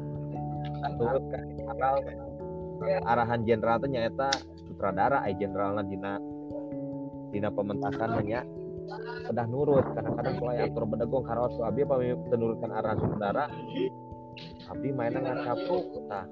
Arahan 3.10 3.42
jenderal 3.42 3.82
teh 3.82 3.90
nyaeta 3.90 4.30
sutradara 4.70 5.24
ay 5.26 5.34
jenderalna 5.40 5.82
dina 5.82 6.20
dina 7.34 7.50
pementasan 7.50 8.22
nya 8.22 8.46
sudah 9.26 9.46
nurut. 9.50 9.86
Kadang-kadang 9.98 10.34
soalnya 10.38 10.62
aktor 10.70 10.84
bedegong 10.86 11.24
karawat 11.26 11.50
su 11.58 11.64
abi 11.66 11.82
pami 11.82 12.14
menurutkan 12.30 12.70
arahan 12.70 12.98
sutradara 13.02 13.50
abdi 14.68 14.90
mainan 14.90 15.24
ngacapu 15.24 16.06
tah 16.10 16.26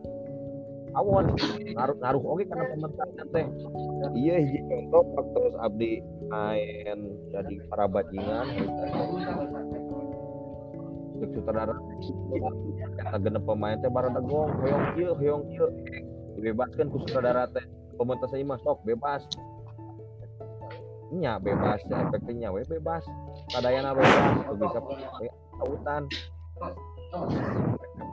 awon 0.96 1.33
ngaruh 1.72 1.96
ngaruh. 1.98 2.22
Oke 2.22 2.44
karena 2.48 2.64
pementasan 2.76 3.26
teh. 3.33 3.46
Iya 4.12 4.37
hiji 4.42 4.61
contoh 4.90 5.24
terus 5.35 5.55
abdi 5.61 6.05
main 6.28 6.98
jadi 7.33 7.55
para 7.68 7.85
bajingan. 7.88 8.46
Untuk 11.16 11.31
sutradara 11.38 11.76
kata 12.98 13.16
genep 13.22 13.42
pemain 13.46 13.78
teh 13.78 13.90
barang 13.90 14.12
dagong 14.18 14.50
hoyong 14.59 14.85
kieu 14.98 15.12
hoyong 15.14 15.42
kieu 15.55 15.68
dibebaskan 16.38 16.90
ku 16.90 16.98
sutradara 17.07 17.48
teh. 17.50 17.64
Pementasan 17.96 18.44
mah 18.44 18.59
sok 18.61 18.83
bebas. 18.85 19.22
Nya 21.12 21.37
bebas 21.37 21.85
ya 21.92 22.09
efeknya 22.09 22.48
we 22.50 22.64
bebas. 22.64 23.05
Kadayana 23.52 23.92
bebas 23.92 24.48
tuh 24.48 24.57
bisa 24.57 24.81
tautan 25.61 26.09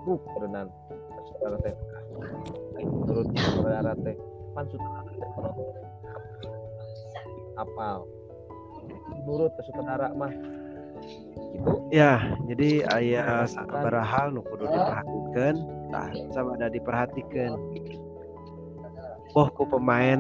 Buk, 0.04 0.20
berenang 0.36 0.68
saudara 1.40 1.56
teh 1.64 1.76
menurut 2.86 3.28
saudara 3.36 3.92
teh 4.00 4.16
pan 4.56 4.66
apal. 7.60 8.08
Menurut 9.24 9.52
saudara 9.60 10.14
mah. 10.16 10.34
Gitu. 11.50 11.72
Ya 11.96 12.36
jadi 12.46 12.84
ayah 13.00 13.48
sabar 13.48 14.04
hal 14.04 14.36
nu 14.36 14.44
kudu 14.44 14.68
diperhatikan 14.68 15.56
nah 15.90 16.12
sama 16.36 16.60
ada 16.60 16.68
diperhatikan. 16.68 17.56
Oh 19.34 19.48
ku 19.50 19.64
pemain 19.66 20.20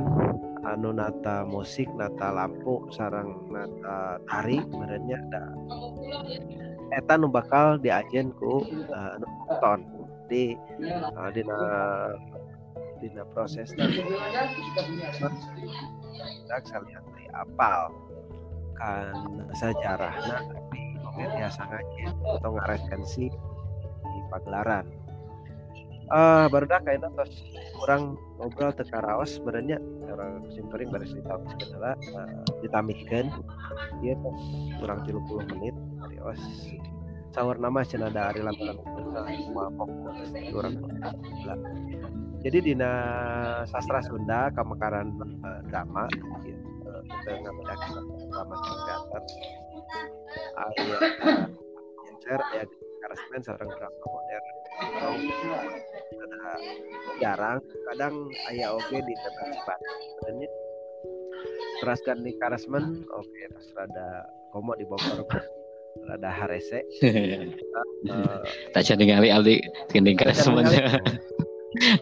anu 0.63 0.95
nata 0.95 1.43
musik 1.43 1.88
nata 1.95 2.32
lampu 2.32 2.88
sarang 2.95 3.48
nata 3.52 4.24
tari 4.28 4.63
merenya 4.72 5.19
ada 5.30 5.43
eta 6.95 7.19
nu 7.19 7.30
bakal 7.30 7.78
diajen 7.78 8.32
ku 8.36 8.63
uh, 8.89 9.13
nonton. 9.19 9.86
Di 10.30 10.54
uh, 11.17 11.30
dina 11.34 11.58
dina 12.99 13.23
proses 13.31 13.71
tak 16.49 16.63
salian 16.67 17.03
teh 17.15 17.27
apal. 17.33 17.91
Kan 18.79 19.15
sejarahna 19.59 20.39
tapi 20.39 20.79
oke 21.03 21.23
biasa 21.35 21.62
ngajen 21.67 22.13
atau 22.39 22.49
ngaresensi 22.55 23.27
di 24.03 24.19
pagelaran. 24.31 24.88
Uh, 26.09 26.49
baru 26.49 26.65
dah 26.65 26.81
kayaknya 26.81 27.13
terus 27.21 27.38
kurang 27.77 28.17
ngobrol 28.41 28.73
teka 28.73 28.97
raos 28.97 29.38
sebenarnya 29.38 29.77
orang 30.09 30.41
simpering 30.57 30.89
baris 30.89 31.13
ditambah 31.13 31.53
segala 31.62 31.93
uh, 32.17 32.41
ditamihkan. 32.65 33.29
Dia 34.01 34.17
terus 34.17 34.43
kurang 34.81 35.05
30 35.05 35.51
menit 35.53 35.75
os 36.25 36.41
sahur 37.29 37.55
nama 37.62 37.85
cina 37.85 38.09
ada 38.09 38.33
hari 38.33 38.41
semua 38.41 39.69
fokus 39.77 40.17
kurang 40.49 40.75
jadi 42.39 42.58
dina 42.63 42.91
sastra 43.67 43.99
Sunda 44.04 44.47
kamekaran 44.56 45.12
uh, 45.43 45.60
drama 45.67 46.08
gitu, 46.43 46.56
uh, 46.88 47.02
kita 47.04 47.30
ngambil 47.43 47.65
drama 48.32 48.56
teater. 48.63 49.23
Ayat 50.60 51.02
share 52.23 52.43
ayat 52.54 52.69
karasen 53.02 53.41
seorang 53.41 53.69
drama 53.73 54.06
modern. 54.06 54.45
Ada 56.19 56.39
jarang 57.19 57.60
kadang 57.91 58.15
ayah 58.54 58.71
oke 58.78 58.95
di 58.95 59.15
tempat 59.19 59.80
sebenarnya 60.15 60.49
Teras 61.80 62.04
ganding 62.04 62.36
karesmen 62.43 63.08
oke 63.08 63.39
terus 63.56 63.71
rada 63.71 64.28
komo 64.52 64.75
di 64.75 64.84
Bogor 64.84 65.23
rada 66.08 66.30
harese. 66.32 66.84
Eh, 67.04 67.47
Eh, 67.99 68.39
tak 68.71 68.88
jadi 68.88 69.04
ngali. 69.12 69.28
Abdi 69.28 69.60
gending 69.91 70.15
keras 70.15 70.47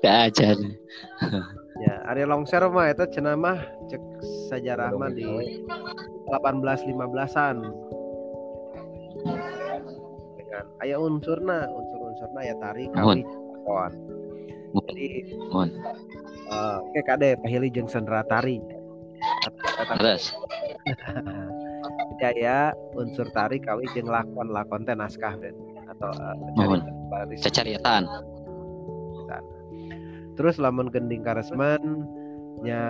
Tak 0.01 0.15
aja 0.33 0.57
ya 1.77 2.01
Ari 2.09 2.25
Longser 2.25 2.65
mah 2.69 2.89
itu 2.89 3.05
cenah 3.13 3.37
mah 3.37 3.59
cek 3.89 4.01
sejarah 4.49 4.93
mah 4.97 5.13
di 5.13 5.25
18 5.25 6.89
15-an 6.89 7.55
dengan 10.37 10.65
aya 10.81 10.97
unsurna 10.97 11.69
unsur-unsurna 11.69 12.41
ya 12.41 12.55
tari 12.57 12.89
Mohon. 12.91 13.21
kami 13.21 13.21
kawan 13.65 13.93
jadi 14.89 15.07
Mohon. 15.53 15.69
eh 16.47 16.77
kayak 16.95 17.05
kade 17.05 17.29
pahili 17.45 17.67
jeung 17.69 17.89
sendera 17.89 18.25
tari 18.25 18.57
terus 20.01 20.33
jaya 22.17 22.73
unsur 22.97 23.29
tari 23.33 23.61
kami 23.61 23.85
jeung 23.93 24.09
lakon 24.09 24.49
lakon 24.49 24.81
teh 24.85 24.97
naskah 24.97 25.37
Ben. 25.37 25.53
Atau 25.87 26.09
eh, 26.09 26.35
Mohon. 26.57 26.81
Terus 30.37 30.61
lamun 30.61 30.93
gending 30.93 31.25
karesman 31.25 32.05
nya 32.61 32.81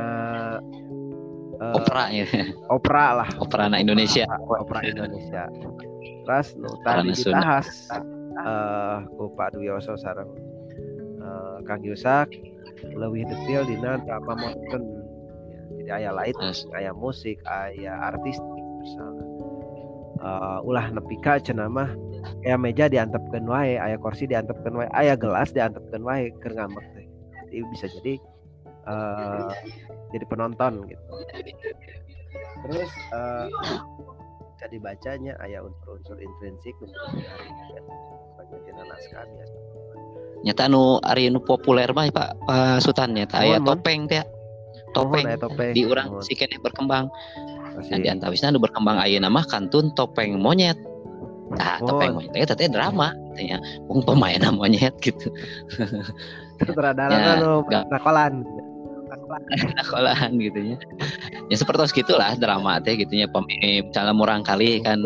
eh, 1.60 1.74
opera 1.76 2.04
ya. 2.12 2.28
opera 2.72 3.24
lah. 3.24 3.30
Opera 3.42 3.72
anak 3.72 3.84
Indonesia. 3.84 4.28
Opera 4.48 4.84
Indonesia. 4.84 5.48
Terus 6.28 6.48
nu 6.60 6.68
Opera 6.72 7.02
tadi 7.02 7.12
nasional. 7.16 7.42
dibahas 7.42 7.68
eh 8.38 8.98
ku 9.18 9.34
Pak 9.34 9.58
Dwioso 9.58 9.98
sareng 9.98 10.30
eh, 11.24 11.58
Kang 11.66 11.82
Yusak 11.82 12.30
lebih 12.94 13.26
detail 13.26 13.66
dina 13.66 13.98
drama 14.06 14.38
modern 14.38 15.08
Ya, 15.88 16.04
jadi 16.04 16.12
aya 16.12 16.12
lain 16.20 16.36
terus 16.36 16.68
aya 16.76 16.92
musik 16.92 17.40
aya 17.48 17.96
artistik 18.12 18.64
misalnya. 18.84 19.26
Eh, 20.18 20.60
ulah 20.68 20.92
nepi 20.92 21.16
ka 21.24 21.40
cenah 21.40 21.72
mah 21.72 21.92
aya 22.44 22.60
meja 22.60 22.92
diantepkeun 22.92 23.48
wae 23.48 23.80
aya 23.80 23.96
kursi 23.96 24.28
diantepkeun 24.28 24.76
wae 24.76 24.88
aya 24.92 25.16
gelas 25.16 25.56
diantepkeun 25.56 26.04
wae 26.04 26.28
keur 26.44 26.60
ngambek 26.60 26.86
teh 26.92 27.07
jadi 27.48 27.64
bisa 27.72 27.86
jadi 28.00 28.14
eh 28.88 29.52
jadi 30.16 30.26
penonton 30.28 30.88
gitu. 30.88 31.04
Terus 32.64 32.92
eh 33.16 33.48
bisa 34.58 34.66
dibacanya 34.74 35.34
aya 35.42 35.62
unsur-unsur 35.62 36.18
intrinsik 36.18 36.74
naskah 38.78 39.24
biasa 39.28 39.58
nyata 40.46 40.64
nu 40.70 41.02
ari 41.02 41.30
nu 41.34 41.42
populer 41.42 41.90
mah 41.92 42.10
Pak 42.14 42.30
Pak 42.46 42.78
Sultan 42.82 43.18
nyata 43.18 43.42
aya 43.42 43.58
Mohon, 43.58 43.62
mohon. 43.62 43.70
topeng 43.78 44.02
teh 44.10 44.24
topeng. 44.94 45.26
Aya 45.26 45.38
topeng. 45.38 45.74
Di 45.74 45.82
urang 45.86 46.08
Mohon. 46.14 46.26
si 46.26 46.34
kene 46.38 46.58
berkembang. 46.62 47.06
Nah 47.78 47.98
di 48.02 48.10
antawisna 48.10 48.54
nu 48.54 48.62
berkembang 48.62 48.98
ayeuna 49.02 49.30
mah 49.30 49.46
kantun 49.46 49.94
topeng 49.98 50.38
monyet. 50.42 50.78
Ah 51.58 51.82
topeng 51.82 52.18
monyet 52.18 52.34
teh 52.34 52.56
teh 52.58 52.70
drama 52.70 53.14
tanya 53.38 53.62
pemain 53.86 54.42
monyet 54.54 54.94
gitu 55.02 55.30
sutradara 56.66 57.14
Ya, 57.14 57.34
gak- 57.70 57.88
nakolan 57.92 58.46
sekolahan 59.84 60.36
gitu 60.38 60.76
ya. 60.76 60.78
Ya 61.48 61.56
seperti 61.56 62.04
gitulah 62.04 62.36
drama 62.36 62.80
teh 62.84 63.00
gitu 63.00 63.14
ya 63.14 63.28
misalnya 63.32 64.14
murang 64.14 64.44
kali 64.44 64.84
kan 64.84 65.00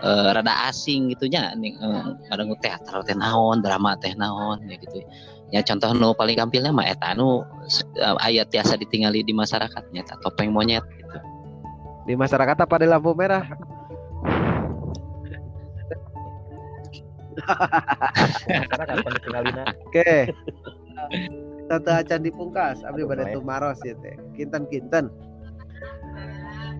eh, 0.00 0.28
rada 0.32 0.52
asing 0.68 1.12
gitunya 1.12 1.52
nih 1.56 1.76
eh, 1.76 2.04
kadang 2.32 2.52
teater 2.60 3.04
teh 3.04 3.16
naon 3.16 3.60
drama 3.60 3.96
teh 4.00 4.12
naon 4.16 4.60
ya 4.66 4.76
gitu. 4.80 5.04
Ya 5.54 5.62
contoh 5.62 5.94
nu 5.94 6.10
paling 6.16 6.34
gampilnya 6.42 6.74
mah 6.74 6.86
eta 6.90 7.14
nu 7.14 7.44
eh, 8.00 8.16
ayat 8.24 8.50
tiasa 8.50 8.80
ditinggali 8.80 9.22
di 9.22 9.32
masyarakat 9.36 9.82
nyata 9.92 10.16
topeng 10.24 10.50
monyet 10.50 10.82
gitu. 10.96 11.18
Di 12.06 12.14
masyarakat 12.14 12.56
apa 12.56 12.74
di 12.80 12.86
lampu 12.88 13.12
merah 13.12 13.44
pentinggalina 19.04 19.64
oke. 19.86 20.12
Satu 21.66 21.90
acan 21.90 22.20
dipungkas 22.22 22.80
abdi 22.86 23.02
baik. 23.02 23.34
tumaros 23.34 23.78
ya 23.82 23.94
teh. 24.00 24.16
Kinten 24.38 24.64
kinten. 24.70 25.10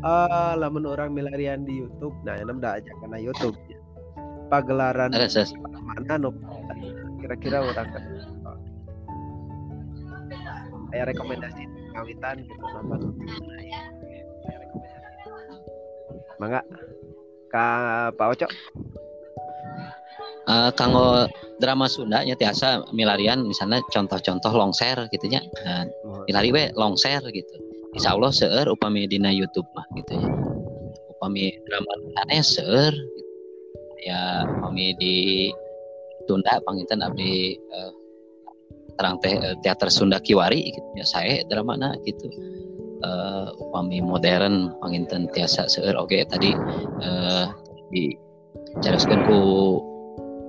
Eh 0.05 0.53
lamun 0.57 0.87
orang 0.87 1.11
milarian 1.13 1.67
di 1.67 1.83
YouTube 1.83 2.15
nah 2.23 2.39
enem 2.39 2.63
dah 2.63 2.79
aja 2.79 2.93
karena 3.03 3.19
YouTube. 3.19 3.57
Pagelaran 4.47 5.11
mana 5.83 6.15
nu 6.15 6.31
kira-kira 7.19 7.59
orang 7.67 7.89
kan 7.91 8.03
kayak 10.95 11.11
rekomendasi 11.11 11.67
ngawitan 11.99 12.47
gitu 12.47 12.63
nonton 12.63 13.11
mangga. 16.39 16.63
Ka 17.51 17.67
Pak 18.15 18.27
Oco 18.39 18.49
Eh, 20.47 20.71
kanggo 20.79 21.27
drama 21.59 21.91
Sunda 21.91 22.23
nya 22.23 22.39
tiasa 22.39 22.87
milarian 22.95 23.43
misalnya 23.43 23.83
contoh-contoh 23.91 24.55
longser 24.55 25.11
gitu 25.11 25.27
nya. 25.27 25.43
Nah, 25.67 25.91
milari 26.31 26.55
we 26.55 26.71
longser 26.79 27.19
gitu. 27.35 27.55
Insya 27.99 28.15
Allah 28.15 28.31
seueur 28.31 28.71
upami 28.71 29.11
dina 29.11 29.35
YouTube 29.35 29.67
mah 29.75 29.83
gitu 29.99 30.15
ya. 30.15 30.31
Upami 31.19 31.51
drama 31.67 31.93
aneh 32.23 32.47
seueur 32.47 32.95
gitu. 32.95 33.23
ya 34.07 34.47
upami 34.47 34.95
di 35.03 35.51
Tunda 36.31 36.63
panginten 36.63 37.03
abdi 37.03 37.59
eh, 37.59 37.93
terang 38.95 39.19
teh 39.19 39.35
eh, 39.35 39.59
teater 39.67 39.91
Sunda 39.91 40.23
Kiwari 40.23 40.63
gitu 40.71 40.89
ya 40.95 41.03
saya 41.03 41.43
drama 41.51 41.75
na 41.75 41.99
gitu. 42.07 42.31
Eh, 43.03 43.49
upami 43.67 43.99
modern 43.99 44.79
panginten 44.79 45.27
tiasa 45.35 45.67
seueur 45.67 45.99
oke 45.99 46.23
tadi 46.31 46.55
eh, 47.03 47.47
di 47.91 48.15
jelaskeun 48.79 49.27
ku 49.27 49.43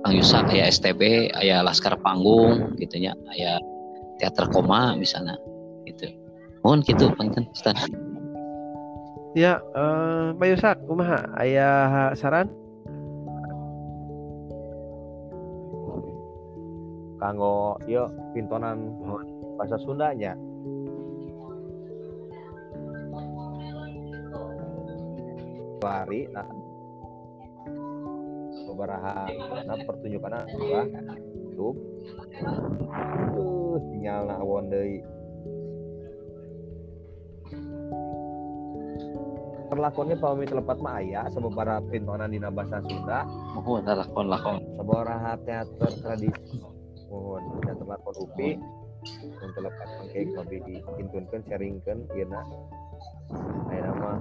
Kang 0.04 0.14
Yusak 0.14 0.46
aya 0.54 0.70
STB 0.70 1.32
aya 1.34 1.62
Laskar 1.64 1.98
Panggung 2.00 2.74
gitu 2.78 2.96
nya 3.02 3.12
aya 3.34 3.58
teater 4.18 4.46
koma 4.50 4.94
misalnya 4.94 5.38
gitu. 5.86 6.10
Mohon 6.62 6.78
gitu 6.86 7.04
panginten 7.14 7.46
Ustaz. 7.54 7.78
Ya, 9.36 9.62
eh 9.76 10.34
Pak 10.34 10.46
Yusak, 10.50 10.76
kumaha? 10.88 11.22
Aya 11.38 12.10
saran? 12.18 12.50
kanggo 17.18 17.76
yo 17.90 18.06
pintonan 18.32 18.94
bahasa 19.58 19.76
Sundanya. 19.82 20.38
Bari 25.78 26.26
nah 26.34 26.46
beberapa 28.68 29.26
nah 29.64 29.76
pertunjukan 29.84 30.32
apa 30.32 30.46
YouTube. 31.32 31.78
Tuh 33.34 33.76
sinyal 33.90 34.30
na 34.30 34.34
awon 34.38 34.68
deui 34.70 35.00
perlakuannya 39.68 40.16
pamit 40.16 40.48
telepat 40.48 40.80
mah 40.80 40.96
aya 40.98 41.28
sababaraha 41.28 41.84
pintonan 41.92 42.32
dina 42.32 42.48
bahasa 42.48 42.80
Sunda. 42.88 43.28
Mohon 43.54 43.84
lakon 43.84 44.26
lakon 44.26 44.56
sabaraha 44.80 45.32
teater 45.44 45.92
tradisi. 46.00 46.56
Mohon 47.12 47.62
teater 47.62 47.86
lakon 47.86 48.14
upi. 48.24 48.50
Untuk 49.38 49.62
lepas 49.62 49.88
mangke 50.02 50.20
kami 50.34 50.56
dikintunkan 50.66 51.40
sharingkan 51.46 51.98
ieu 52.18 52.26
aya 53.70 53.80
nama 53.86 54.18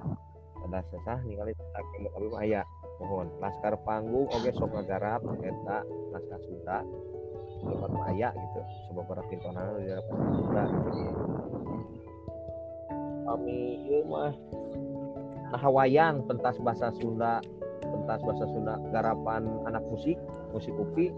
ada 0.67 0.83
sesah 0.91 1.19
ningali 1.23 1.55
tapi 1.55 1.95
tapi 2.11 2.27
mah 2.27 2.43
aya 2.43 2.61
mohon 2.99 3.31
laskar 3.39 3.79
panggung 3.87 4.27
oge 4.35 4.51
sok 4.51 4.75
ngagarap 4.75 5.23
eta 5.39 5.77
naskah 6.11 6.39
Sunda. 6.43 6.77
Mah 7.63 8.03
aya 8.11 8.29
gitu. 8.35 8.61
Sababaraha 8.91 9.25
pintonan 9.31 9.79
di 9.79 9.89
dapat 9.89 10.15
Sunda 10.35 10.63
jadi 10.67 11.03
kami 13.27 13.59
ieu 13.87 14.03
mah. 14.07 14.33
Nah 15.55 15.63
wayang 15.71 16.27
pentas 16.27 16.59
bahasa 16.59 16.91
Sunda 16.99 17.39
pentas 17.79 18.19
bahasa 18.27 18.45
Sunda 18.51 18.75
garapan 18.91 19.47
anak 19.63 19.83
musik 19.87 20.19
musik 20.51 20.75
upi. 20.75 21.15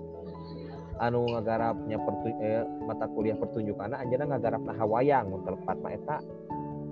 Anu 0.99 1.25
ngagarapnya 1.31 1.95
pertu 1.95 2.27
eh, 2.43 2.61
mata 2.83 3.07
kuliah 3.07 3.39
pertunjukan 3.39 3.95
anjana 3.95 4.35
ngagarap 4.35 4.61
nah 4.67 4.83
wayang 4.83 5.31
mun 5.31 5.41
telepat 5.47 5.79
mah 5.79 5.95
eta 5.95 6.17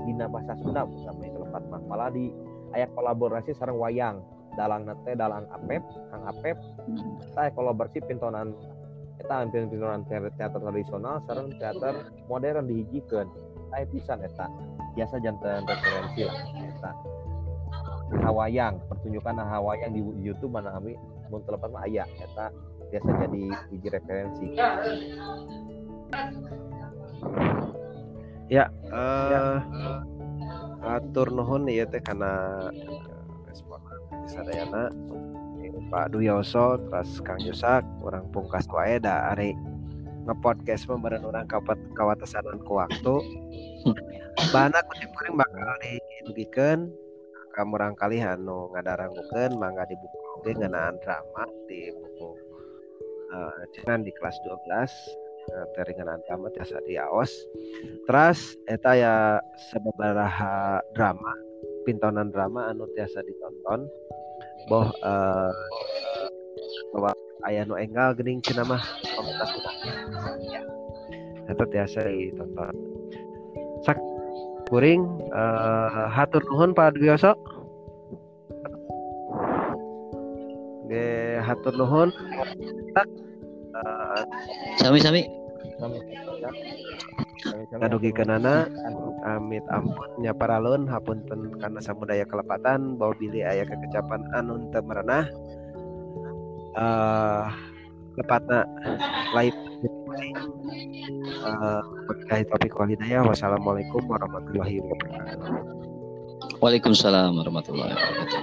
dina 0.06 0.26
bahasa 0.30 0.54
Sunda 0.62 0.86
telepat 0.86 1.64
mah 1.72 1.82
malah 1.88 2.10
di 2.12 2.30
aya 2.76 2.86
kolaborasi 2.93 3.56
sareng 3.56 3.80
wayang. 3.80 4.22
Dalang 4.58 4.89
nate 4.89 5.14
dalang 5.14 5.45
apep 5.54 5.86
kang 6.10 6.24
apep. 6.26 6.58
Kita 7.22 7.39
aya 7.48 7.52
kolaborasi 7.54 8.02
pintonan 8.06 8.54
eta 9.18 9.41
hampir 9.41 9.66
pintonan 9.66 10.06
teater, 10.06 10.30
teater 10.38 10.60
tradisional 10.62 11.22
sareng 11.26 11.50
teater 11.58 12.14
modern 12.30 12.70
dihijikeun 12.70 13.28
aya 13.74 13.86
pisan 13.89 14.22
eta. 14.26 14.50
Biasa 14.98 15.22
jantan 15.22 15.66
referensi 15.66 16.26
lah 16.26 16.38
eta. 16.58 16.91
Hawayang 18.24 18.82
pertunjukan 18.88 19.36
hawayang 19.36 19.91
di 19.93 20.02
YouTube 20.24 20.56
mana 20.56 20.74
kami 20.74 20.98
mun 21.30 21.43
telepat 21.43 21.70
mah 21.70 21.84
aya 21.86 22.08
eta 22.18 22.50
biasa 22.88 23.10
jadi 23.28 23.43
hiji 23.72 23.88
referensi 23.91 24.48
Ya, 28.48 28.72
eh 28.89 29.60
atur 30.88 31.36
nuhun 31.36 31.68
ya 31.68 31.84
teh 31.84 32.00
karena 32.00 32.64
respon 33.43 33.84
sadayana 34.24 34.88
Pak 35.88 36.16
Duyoso 36.16 36.80
terus 36.88 37.20
Kang 37.24 37.39
Yusak 37.43 37.84
orang 38.04 38.28
pungkas 38.32 38.68
wae 38.72 39.00
da 39.00 39.32
ari 39.32 39.56
ngepodcast 40.28 40.91
memberen 40.91 41.24
orang 41.24 41.48
kawat 41.48 41.80
kawatasanan 41.95 42.60
ku 42.68 42.80
waktu. 42.80 43.16
Bahana 44.52 44.84
kutip 44.84 45.12
kuring 45.16 45.39
bakal 45.39 45.76
didugikan 45.80 46.91
kamu 47.56 47.80
kali 47.98 48.22
anu 48.22 48.70
ngadarangukeun 48.76 49.58
mangga 49.58 49.88
di 49.89 49.98
buku 49.98 50.18
oge 50.38 50.52
ngeunaan 50.54 50.93
drama 51.02 51.43
di 51.66 51.89
buku 51.89 52.38
uh, 53.34 53.98
di 53.98 54.12
kelas 54.14 54.38
12 54.45 54.54
uh, 54.70 54.88
teringan 55.76 56.20
drama 56.28 56.48
tiasa 56.54 56.80
di 56.86 57.00
aos. 57.00 57.32
Terus 58.08 58.39
eta 58.68 58.91
ya 58.98 59.16
sababaraha 59.72 60.82
drama 60.95 61.34
pintonan 61.88 62.32
drama 62.36 62.72
anu 62.72 62.88
tiasa 62.95 63.24
ditonton. 63.24 63.88
Boh 64.68 64.91
uh, 65.04 65.52
bahwa 66.91 67.12
ayah 67.48 67.64
nu 67.64 67.80
enggal 67.80 68.12
gening 68.18 68.43
cina 68.43 68.68
mah 68.68 68.84
komunitas 69.16 69.52
ya 70.52 70.62
eta 71.48 71.64
tiasa 71.72 72.00
ditonton. 72.12 72.76
Sak 73.88 73.98
kuring 74.68 75.06
uh, 75.32 76.12
hatur 76.12 76.43
nuhun 76.52 76.76
Pak 76.76 77.00
Dwioso 77.00 77.36
Ge 80.88 81.39
hatur 81.43 81.76
nuhun. 81.76 82.10
uh, 82.95 83.26
Sami-sami. 84.80 85.23
ngadugi 87.78 88.11
kenana. 88.15 88.65
Amit 89.28 89.63
ampun 89.69 90.09
nya 90.23 90.32
paralun 90.34 90.88
hapunten 90.88 91.51
karena 91.59 91.80
samudaya 91.84 92.23
kelepatan 92.23 92.95
bahwa 92.95 93.13
bilih 93.19 93.43
aya 93.43 93.67
kekecapan 93.67 94.23
anu 94.34 94.71
teu 94.71 94.82
merenah. 94.86 95.28
Uh, 96.78 97.49
lepatna 98.13 98.61
lain 99.34 99.53
uh, 101.45 101.82
berkait 102.07 102.47
topik 102.49 102.73
walidaya. 102.78 103.25
Wassalamualaikum 103.25 104.05
warahmatullahi 104.05 104.82
wabarakatuh. 104.82 105.53
Waalaikumsalam 106.57 107.38
warahmatullahi 107.38 107.93
wabarakatuh. 107.93 108.41